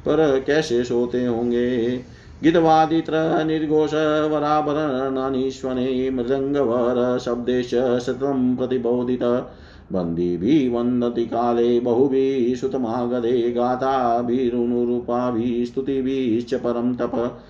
पर 0.00 0.44
कैसे 0.46 0.84
सोते 0.84 1.24
होंगे? 1.26 2.00
गितवादित्र 2.42 3.44
निर्घोष 3.44 3.90
वराभरणानीश्वने 4.32 6.10
मृदङ्गवर 6.10 7.18
शब्देश 7.18 7.70
शतं 8.06 8.56
प्रतिबोधित। 8.56 9.46
बन्दिभिः 9.92 10.76
वन्दति 10.76 11.24
काले 11.24 11.80
बहुभिः 11.80 12.56
श्रुतमागदे 12.56 13.50
गाताभिरुनुरूपाभिः 13.50 15.64
स्तुतिभिश्च 15.64 16.54
परं 16.54 16.94
तप। 16.94 17.40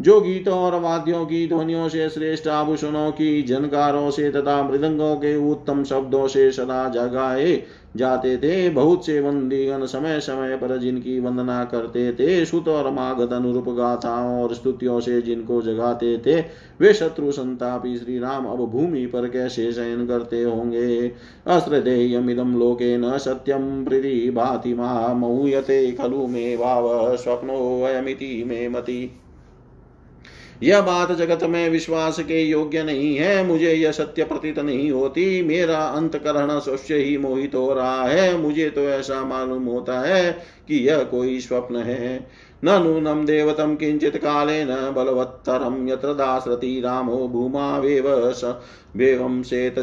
जो 0.00 0.20
गीतों 0.20 0.54
और 0.54 0.80
वाद्यों 0.80 1.24
की 1.26 1.48
ध्वनियों 1.48 1.88
से 1.88 2.08
श्रेष्ठ 2.08 2.46
आभूषणों 2.46 3.10
की 3.10 3.42
झनकारों 3.42 4.10
से 4.10 4.30
तथा 4.30 4.62
मृदंगों 4.62 5.16
के 5.16 5.50
उत्तम 5.50 5.84
शब्दों 5.84 6.26
से 6.28 6.50
सदा 6.50 6.88
जगाए 6.88 7.62
जाते 7.96 8.36
थे, 8.36 8.70
बहुत 8.70 9.06
से 9.06 9.20
वंदीगण 9.20 9.84
समय 9.86 10.20
समय 10.20 10.56
पर 10.56 10.76
जिनकी 10.78 11.20
वंदना 11.20 11.64
करते 11.64 12.12
थे, 12.12 12.44
सुत 12.44 12.68
और 12.68 12.90
मागध 12.90 13.32
अनुरूप 13.32 13.68
गाथाओं 13.68 14.42
और 14.42 14.54
स्तुतियों 14.54 15.00
से 15.00 15.22
जिनको 15.22 15.62
जगाते 15.62 16.18
थे, 16.18 16.40
वे 16.80 16.92
शत्रु 16.94 17.32
संतापी 17.32 17.96
श्री 17.96 18.18
राम 18.18 18.46
अब 18.46 18.66
भूमि 18.66 19.06
पर 19.06 19.28
कैसे 19.28 19.72
शयन 19.72 20.06
करते 20.06 20.42
होंगे? 20.42 21.08
अस्त्रदेयमिदम 21.46 22.58
लोके 22.58 22.96
न 22.98 23.18
सत्यम 23.18 23.84
प्रीति 23.84 24.30
भाति 24.30 24.74
मऊयते 24.74 25.92
खलु 25.92 26.26
मे 26.26 26.56
भाव 26.56 27.16
स्वप्नो 27.16 27.82
अयमिति 27.84 28.44
मे 28.46 28.68
मति। 28.68 29.20
यह 30.64 30.80
बात 30.80 31.12
जगत 31.12 31.42
में 31.44 31.68
विश्वास 31.70 32.18
के 32.18 32.42
योग्य 32.42 32.82
नहीं 32.82 33.14
है। 33.16 33.46
मुझे 33.46 33.72
यह 33.72 33.92
सत्य 33.92 34.24
प्रतीत 34.24 34.58
नहीं 34.58 34.90
होती। 34.90 35.42
मेरा 35.42 35.78
अंतकरण 35.78 36.58
स्वस्य 36.60 36.96
ही 36.96 37.16
मोहित 37.18 37.54
हो 37.54 37.72
रहा 37.74 38.04
है। 38.04 38.36
मुझे 38.36 38.68
तो 38.70 38.80
ऐसा 38.80 39.24
मालूम 39.24 39.64
होता 39.64 39.98
है 40.00 40.32
कि 40.68 40.76
यह 40.88 41.02
कोई 41.04 41.38
स्वप्न 41.40 41.76
है। 41.76 42.30
न 42.64 42.68
नूनम 42.82 43.24
देवतम 43.26 43.74
किंचित 43.74 44.16
काले 44.16 44.64
न 44.64 44.92
बलवत्तरम 44.96 45.88
यत्र 45.88 46.12
दासरति 46.12 46.80
रामो 46.80 47.16
भूमा 47.28 47.78
वेव 47.78 48.08
वेवम 48.96 49.42
सेत 49.42 49.74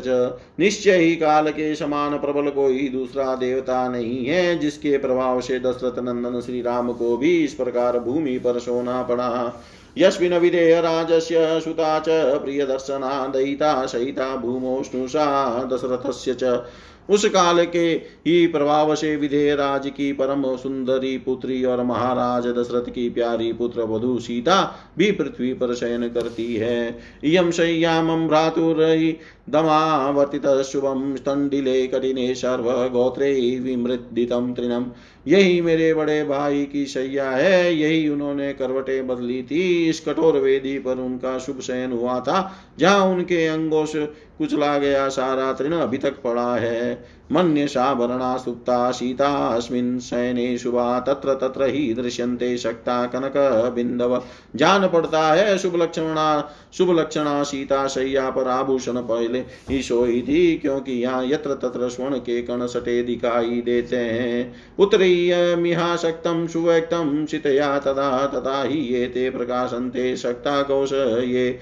निश्चय 0.60 0.96
ही 0.96 1.16
काल 1.16 1.50
के 1.50 1.76
समान 1.76 2.18
प्रबल 2.18 2.50
कोई 2.50 2.88
दूसरा 2.88 3.36
देवता 3.36 3.88
नहीं 3.90 4.26
है, 4.26 4.58
जिसके 4.60 4.98
प्रभाव 4.98 5.42
से 5.42 5.60
दशरथ 5.60 6.00
नंदन 6.00 6.40
श्री 6.42 6.62
राम 6.62 6.92
को 6.94 7.18
भी 7.18 7.38
इस 7.38 7.54
प्रकार 7.54 8.00
भूमि 8.00 8.38
पर 8.38 8.60
सोना 8.60 9.02
पड़ा। 9.04 9.62
यस्मिन् 9.98 10.34
विधेयराजस्य 10.40 11.60
सुता 11.64 12.00
च 12.00 12.10
प्रियदर्शना 12.44 13.12
दयिता 13.34 13.72
सहिता 13.86 14.36
भूमोष्णुषा 14.44 15.26
दशरथस्य 15.72 16.34
च 16.44 16.64
उस 17.10 17.26
काल 17.26 17.64
के 17.66 17.88
ही 18.28 18.46
प्रभाव 18.48 18.94
से 18.96 19.16
विधेय 19.16 19.56
राज 19.56 19.88
की 19.88 20.12
परम 20.14 20.44
सुंदरी 20.58 21.18
पुत्री 21.18 21.64
और 21.64 21.84
महाराज 21.84 22.48
दशरथ 22.48 22.92
की 22.92 23.10
प्यारी 23.10 23.52
पुत्र 23.54 23.84
वधु 23.84 24.18
सीता 24.20 24.62
भी 24.98 25.12
पृथ्वी 25.12 25.54
पर 25.54 25.74
शयन 25.76 26.08
करती 26.10 26.56
है। 26.56 26.98
इयम 27.24 27.52
शय्यामं 27.52 28.28
भ्रातुरयि 28.28 29.16
दमावर्तित 29.50 30.46
शुभम 30.64 31.16
स्तंडिले 31.16 31.86
कठिने 31.88 32.34
सर्व 32.36 32.72
गोत्रे 32.90 33.34
विमृदितम 33.60 34.54
तृणम 34.54 34.86
यही 35.28 35.62
मेरे 35.62 35.94
बड़े 35.94 36.24
भाई 36.24 36.64
की 36.66 36.86
शैया 36.86 37.30
है, 37.30 37.76
यही 37.76 38.08
उन्होंने 38.10 38.52
करवटे 38.54 39.02
बदली 39.02 39.42
थी। 39.44 39.90
इस 39.90 40.00
कठोर 40.00 40.38
वेदी 40.38 40.78
पर 40.80 41.00
उनका 41.00 41.38
शुभ 41.38 41.60
शयन 41.60 41.92
हुआ 41.92 42.20
था, 42.20 42.52
जहाँ 42.80 43.06
उनके 43.06 43.46
अंगों 43.48 43.86
से 43.86 44.06
कुचला 44.42 44.78
गया 44.78 45.08
सारा 45.10 45.52
तृण 45.54 45.74
अभी 45.74 45.98
तक 45.98 46.22
पड़ा 46.24 46.56
है। 46.56 47.22
मन्य 47.32 47.68
साभरणा 47.68 48.36
सुप्ता 48.38 48.92
सीता 48.92 49.28
अस्मिन् 49.48 50.00
शयने 50.00 50.58
शुभा, 50.58 51.00
तत्र 51.00 51.34
तत्र 51.34 51.66
ही 51.66 51.94
दृश्यन्ते 51.94 52.58
शक्ता 52.58 53.06
कनक 53.06 53.34
बिंदव 53.76 54.22
जान 54.56 54.88
पड़ता 54.88 55.22
है 55.34 55.58
शुभ 55.58 55.76
लक्षणा 55.76 56.26
शुभ 56.74 56.92
लक्षणा 57.00 57.42
सीता 57.44 57.86
शैया 57.88 58.30
पर 58.30 58.48
आभूषण 58.48 59.02
पहले। 59.02 59.44
सोई 59.82 60.22
थी 60.22 60.56
क्योंकि 60.58 60.94
यहाँ 60.94 61.24
यत्र 61.26 61.54
तत्र 61.62 61.90
स्वर्ण 61.90 62.18
के 62.20 62.42
कण 62.42 62.66
सटे 62.68 63.02
दिखाई 63.04 63.62
देते 63.62 63.98
हैं। 63.98 64.54
उत्तरीयमिहा 64.80 65.96
शक्तम 65.98 66.46
सुव्यक्तम 66.48 67.26
शितया 67.26 67.78
तदा 67.80 68.26
तथा 68.28 68.62
ही 68.64 68.80
ये 68.88 69.06
ते 69.08 69.30
प्रकाशन्ते 69.30 70.16
शक्ता 70.18 70.62
कौश 70.64 70.94
ये 70.94 71.60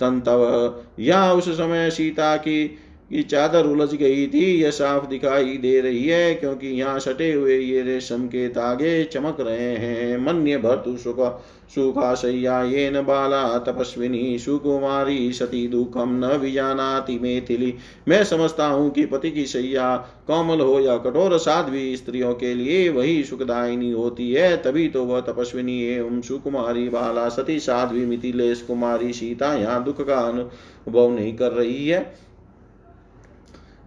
तंतव 0.00 0.74
या 0.98 1.32
उस 1.32 1.48
समय 1.48 1.90
सीता 1.90 2.36
की 2.36 2.78
की 3.10 3.22
चादर 3.22 3.66
उलझ 3.66 3.94
गई 3.94 4.26
थी, 4.26 4.44
यह 4.62 4.70
साफ़ 4.70 5.06
दिखाई 5.06 5.56
दे 5.56 5.80
रही 5.80 6.04
है, 6.04 6.34
क्योंकि 6.34 6.68
यहाँ 6.68 6.98
सटे 6.98 7.32
हुए 7.32 7.58
ये 7.58 7.82
रेशम 7.82 8.26
के 8.26 8.48
तागे 8.48 9.04
चमक 9.04 9.36
रहे 9.40 9.74
हैं। 9.76 10.18
मन्य 10.18 10.58
भर्तु 10.58 10.96
सुख 10.96 11.40
सुखाशय्या 11.68 12.62
ये 12.62 12.90
न 12.90 13.02
बाला, 13.02 13.58
तपस्विनी 13.58 14.38
सुकुमारी, 14.38 15.32
सती 15.32 15.66
दुखम 15.68 16.14
न 16.24 16.36
विजानाति 16.36 17.18
मेथिली। 17.18 17.74
मैं 18.08 18.22
समझता 18.24 18.66
हूँ 18.66 18.90
कि 18.90 19.04
पति 19.06 19.30
की 19.30 19.44
शैया 19.46 19.96
कोमल 20.26 20.60
हो 20.60 20.78
या 20.80 20.96
कठोर, 20.96 21.38
साध्वी 21.38 21.96
स्त्रियों 21.96 22.34
के 22.34 22.54
लिए 22.54 22.88
वही 22.88 23.22
सुखदायिनी 23.24 23.90
होती 23.90 24.32
है। 24.32 24.56
तभी 24.56 24.88
तो 24.88 25.04
वह 25.04 25.20
तपस्विनी 25.20 25.82
एवं 25.86 26.20
सुकुमारी 26.20 26.88
बाला, 26.88 27.28
सती 27.28 27.58
साध्वी 27.60 28.06
मिथिलेश 28.06 28.62
कुमारी, 28.62 29.12
सीता 29.12 29.54
यहाँ 29.54 29.84
दुख 29.84 30.06
का 30.06 30.20
अनुभव 30.20 31.10
नहीं 31.10 31.36
कर 31.36 31.52
रही 31.52 31.86
है। 31.88 32.27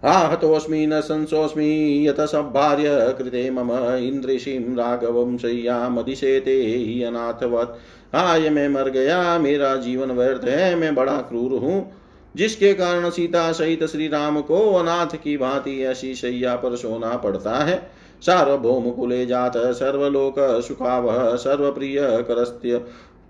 आहतोऽस्मि 0.03 0.87
न 0.87 1.01
संसोऽस्मि 1.01 2.03
यत 2.07 2.21
सभार्य 2.21 3.15
कृते 3.17 3.49
मम 3.49 3.71
इन्द्रिशीं 3.95 4.75
राघवं 4.75 5.37
शय्यामधिशेते 5.37 6.55
हि 6.55 7.03
अनाथवत्। 7.03 7.77
हाय 8.15 8.49
मैं 8.49 8.69
मर 8.69 8.89
गया, 8.89 9.39
मेरा 9.39 9.75
जीवन 9.75 10.11
व्यर्थ 10.11 10.43
है, 10.43 10.75
मैं 10.75 10.95
बड़ा 10.95 11.17
क्रूर 11.17 11.51
हूँ। 11.51 11.91
जिसके 12.35 12.73
कारण 12.73 13.09
सीता 13.09 13.51
सहित 13.51 13.83
श्री 13.83 14.07
राम 14.07 14.41
को 14.41 14.73
अनाथ 14.73 15.15
की 15.23 15.37
भांति 15.37 15.83
ऐसी 15.83 16.15
शैया 16.15 16.55
पर 16.55 16.75
सोना 16.75 17.17
पड़ता 17.17 17.55
है। 17.55 17.91
सार्वभौम 18.21 18.91
कुले 18.91 19.25
जात, 19.25 19.57
सर्वलोक 19.57 20.61
सुखावह, 20.67 21.35
सर्वप्रिय 21.35 21.97
करस्त्य। 22.01 22.81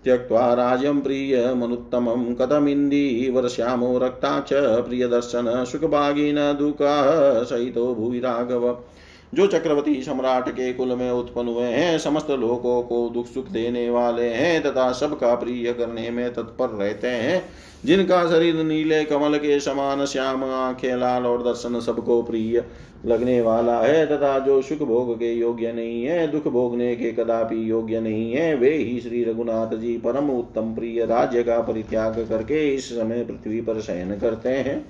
त्यक्त्वा 0.04 0.52
राज्यं 0.54 1.00
प्रियमनुत्तमं 1.00 2.34
कथमिन्दीवर्ष्यामो 2.34 3.98
रक्ता 3.98 4.40
च 4.40 4.52
प्रियदर्शन 4.86 5.64
सुखभागिन 5.64 6.36
दुःखः 6.58 7.42
सहितो 7.44 7.94
भुवि 7.94 8.18
राघव। 8.18 8.76
जो 9.34 9.46
चक्रवर्ती 9.46 10.02
सम्राट 10.02 10.48
के 10.48 10.72
कुल 10.72 10.88
में 10.88 11.10
उत्पन्न 11.10 11.48
हुए 11.48 11.64
हैं, 11.64 11.98
समस्त 11.98 12.30
लोगों 12.30 12.82
को 12.82 13.08
दुख 13.08 13.26
सुख 13.26 13.48
देने 13.48 13.88
वाले 13.90 14.28
हैं 14.28 14.62
तथा 14.62 14.90
सबका 14.92 15.34
प्रिय 15.34 15.72
करने 15.72 16.10
में 16.10 16.32
तत्पर 16.34 16.68
रहते 16.68 17.08
हैं 17.08 17.42
जिनका 17.84 18.30
शरीर 18.30 18.54
नीले, 18.54 19.04
कमल 19.04 19.36
के 19.36 19.60
समान, 19.60 20.04
श्याम 20.04 20.44
आँखें 20.44 20.96
लाल 20.96 21.26
और 21.26 21.42
दर्शन 21.42 21.80
सबको 21.80 22.22
प्रिय 22.22 22.64
लगने 23.06 23.40
वाला 23.40 23.78
है, 23.78 24.06
तथा 24.06 24.38
जो 24.38 24.62
सुख 24.62 24.78
भोग 24.78 25.14
के 25.14 25.32
योग्य 25.32 25.72
नहीं 25.72 26.04
है, 26.04 26.26
दुख 26.28 26.48
भोगने 26.48 26.96
के 26.96 27.12
कदापि 27.12 27.70
योग्य 27.70 28.00
नहीं 28.00 28.32
है, 28.32 28.54
वे 28.54 28.74
ही 28.74 29.00
श्री 29.00 29.24
रघुनाथ 29.24 29.76
जी 29.76 29.96
परम 29.98 30.30
उत्तम 30.30 30.74
प्रिय 30.74 31.04
राज्य 31.06 31.42
का 31.42 31.58
परित्याग 31.60 32.26
करके 32.28 32.74
इस 32.74 32.90
समय 32.90 33.24
पृथ्वी 33.24 33.60
पर 33.60 33.80
शयन 33.80 34.18
करते 34.18 34.48
हैं। 34.48 34.84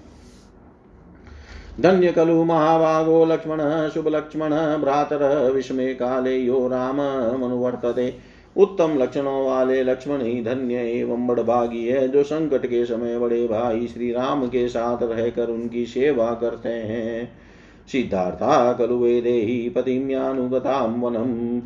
धन्य 1.81 2.13
खलु 2.13 2.45
महाभागो 2.45 3.25
लक्ष्मण, 3.25 3.89
शुभ 3.89 4.09
लक्ष्मण, 4.09 4.51
भ्रातर 4.77 5.51
विस्मे 5.53 5.95
काले 5.95 6.37
यो 6.39 6.69
राम 6.69 6.97
मनुवर्तते 7.39 8.32
उत्तम 8.57 8.99
लक्षणों 8.99 9.47
वाले 9.47 9.83
लक्ष्मण 9.83 10.23
ही 10.23 10.43
धन्य 10.43 10.75
एवं 10.75 11.27
बड़भागी 11.27 11.85
है, 11.85 12.09
जो 12.09 12.23
संकट 12.23 12.67
के 12.67 12.85
समय 12.85 13.19
बड़े 13.19 13.47
भाई 13.47 13.87
श्री 13.87 14.13
राम 14.13 14.47
के 14.47 14.69
साथ 14.69 15.03
रहकर 15.03 15.49
उनकी 15.49 15.87
सेवा 15.87 16.35
करते 16.35 16.69
हैं। 16.69 17.33
सिद्धार्था 17.93 18.73
खलु 18.73 18.99
वेदेहि 18.99 19.69
पतिं 19.69 20.11
यानुगतां 20.11 21.01
वनम् 21.01 21.61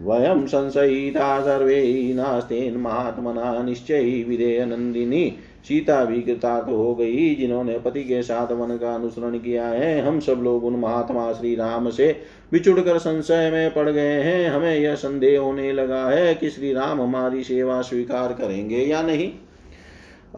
वयं 0.00 0.46
संशयिता 0.46 1.40
सर्वे 1.40 2.12
नास्तेन 2.14 2.76
महात्मना 2.76 3.62
निश्चय 3.62 4.24
विधेयनन्दिनी। 4.28 5.34
सीता 5.64 6.04
भी 6.04 6.20
कृतार्थ 6.22 6.68
हो 6.68 6.94
गई, 6.94 7.34
जिन्होंने 7.34 7.78
पति 7.78 8.02
के 8.04 8.22
साथ 8.22 8.52
वन 8.52 8.76
का 8.76 8.94
अनुसरण 8.94 9.38
किया 9.38 9.66
है। 9.66 10.00
हम 10.00 10.20
सब 10.20 10.40
लोग 10.42 10.64
उन 10.64 10.76
महात्मा 10.76 11.32
श्री 11.32 11.54
राम 11.54 11.90
से 11.90 12.16
बिछुड़ 12.52 12.80
कर 12.80 12.98
संशय 12.98 13.50
में 13.50 13.74
पड़ 13.74 13.88
गए 13.90 14.20
हैं। 14.22 14.48
हमें 14.50 14.76
यह 14.76 14.94
संदेह 14.94 15.40
होने 15.40 15.72
लगा 15.72 16.04
है 16.06 16.34
कि 16.34 16.50
श्री 16.50 16.72
राम 16.72 17.00
हमारी 17.00 17.42
सेवा 17.44 17.80
स्वीकार 17.82 18.32
करेंगे 18.32 18.78
या 18.78 19.02
नहीं। 19.02 19.30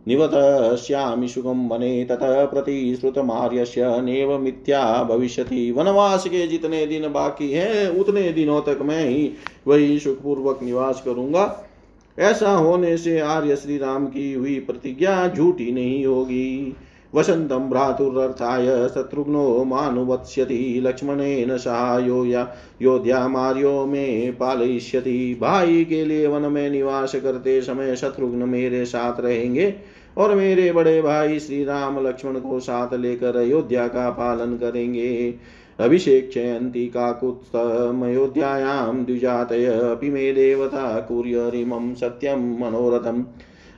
निवतस्यामि 0.07 1.27
सुखं 1.27 1.67
वने 1.69 2.03
ततः 2.05 2.43
प्रतिश्रुतमार्यस्य 2.45 4.01
नेव 4.01 4.37
मिथ्या 4.37 4.81
भविष्यति। 5.03 5.71
वनवास 5.71 6.27
के 6.27 6.45
जितने 6.47 6.85
दिन 6.85 7.11
बाकी 7.11 7.51
हैं, 7.51 7.87
उतने 7.89 8.31
दिनों 8.31 8.61
तक 8.61 8.79
मैं 8.81 9.05
ही 9.05 9.31
वही 9.67 9.99
सुखपूर्वक 9.99 10.63
निवास 10.63 11.01
करूँगा। 11.05 11.65
ऐसा 12.17 12.51
होने 12.51 12.97
से 12.97 13.19
आर्य 13.19 13.55
श्री 13.55 13.77
राम 13.77 14.05
की 14.05 14.33
हुई 14.33 14.59
प्रतिज्ञा 14.59 15.27
झूठी 15.27 15.71
नहीं 15.71 16.05
होगी। 16.05 16.75
वसन्तं 17.15 17.69
भ्रातुरर्थाय 17.69 18.87
शत्रुघ्नो 18.87 19.63
मानुवत्स्यति। 19.63 20.81
लक्ष्मणेन 20.83 21.57
सहायो 21.57 22.25
या 22.25 22.55
योध्यामार्यो 22.81 23.85
में 23.85 24.37
पालयिष्यति। 24.37 25.37
भाई 25.41 25.85
के 25.85 26.05
लिए 26.05 26.27
वन 26.27 26.41
में 26.41 26.69
निवास 26.69 27.15
करते 27.15 27.61
समय 27.61 27.95
शत्रुघ्न 27.95 28.49
मेरे 28.49 28.85
साथ 28.85 29.19
रहेंगे 29.19 29.75
और 30.17 30.35
मेरे 30.35 30.71
बड़े 30.71 31.01
भाई 31.01 31.39
श्री 31.39 31.63
राम 31.63 32.07
लक्ष्मण 32.07 32.39
को 32.39 32.59
साथ 32.59 32.93
लेकर 32.93 33.35
अयोध्या 33.35 33.87
का 33.87 34.09
पालन 34.09 34.57
करेंगे। 34.57 35.35
अभिषेक्षयन्ति 35.79 36.87
काकुत्स्थमयोध्यायां 36.87 39.05
द्विजातय। 39.05 39.65
अपि 39.65 40.09
मे 40.09 40.33
देवता 40.33 40.99
कुर्यरिमं 40.99 41.93
सत्यं 41.93 42.59
मनोरथम्। 42.59 43.23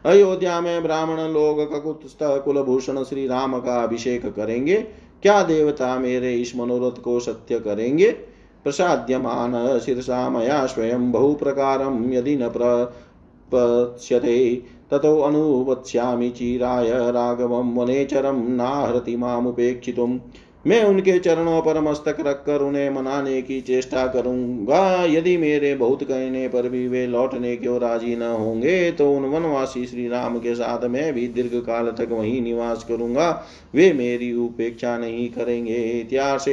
अयोध्या 0.06 0.62
में 0.62 0.84
ब्राह्मण 0.84 1.20
लोग 1.20 1.74
ककुत्स्थ 1.74 2.18
कुलभूषण 2.22 3.04
श्री 3.04 3.28
राम 3.28 3.60
का 3.60 3.84
अभिषेक 3.84 4.26
करेंगे। 4.26 4.88
क्या 5.24 5.44
देवता 5.44 6.00
मेरे 6.00 6.36
इस 6.36 6.56
मनोरथ 6.56 7.02
को 7.02 7.20
सत्य 7.20 7.60
करेंगे? 7.60 8.16
प्रसाद्यमान 8.64 9.80
शीर्षा 9.80 10.30
मया 10.30 10.66
स्वयं 10.66 11.12
बहु 11.12 11.34
प्रकार 11.34 12.14
यदि 12.14 12.36
न 12.36 12.50
प्रपश्यते 12.50 14.64
ततो 14.92 15.20
अनुवत्स्यामि 15.20 16.30
चिराय 16.30 17.12
राघवं 17.12 17.76
वनेचरं 17.76 18.50
नाहरति 18.50 19.16
मामुपेक्षितुम्। 19.16 20.20
मैं 20.66 20.84
उनके 20.84 21.18
चरणों 21.20 21.62
पर 21.62 21.80
मस्तक 21.82 22.18
रखकर 22.20 22.62
उन्हें 22.62 22.90
मनाने 22.90 23.42
की 23.42 23.60
चेष्टा 23.62 24.06
करूँगा। 24.08 25.06
यदि 25.06 25.36
मेरे 25.38 25.74
बहुत 25.76 26.04
कहने 26.04 26.48
पर 26.48 26.68
भी 26.70 26.88
वे 26.88 27.06
लौटने 27.08 27.56
क्यों 27.58 27.80
राज़ी 27.80 28.16
न 28.16 28.22
होंगे 28.22 28.92
तो 28.92 29.12
उन 29.12 29.26
वनवासी 29.26 29.86
श्री 29.86 30.08
राम 30.08 30.38
के 30.40 30.56
साथ 30.56 30.86
मैं 30.86 31.14
भी 31.14 31.28
दीर्घ 31.28 31.56
काल 31.66 31.92
तक 31.92 32.12
वहीं 32.12 32.42
निवास 32.42 32.84
करूँगा। 32.84 33.30
वे 33.76 33.92
मेरी 33.94 34.34
उपेक्षा 34.36 34.98
नहीं 34.98 35.30
करेंगे। 35.30 35.84
इतिहास 36.00 36.46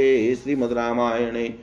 श्रीमद 0.43 0.73
रामायणे 0.73 1.55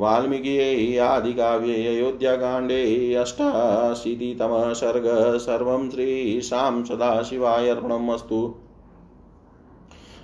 वाल्मीकि 0.00 0.96
आदि 0.98 1.32
काव्ये 1.32 1.86
अयोध्याकाण्डे, 1.86 3.14
अष्टाशीतितमः 3.14 4.72
सर्ग। 4.72 5.04
सर्व 5.04 5.38
सर्वं 5.38 5.88
श्रीशां 5.90 6.82
सदाशिवाय 6.84 7.68
अर्पणमस्तु 7.68 8.42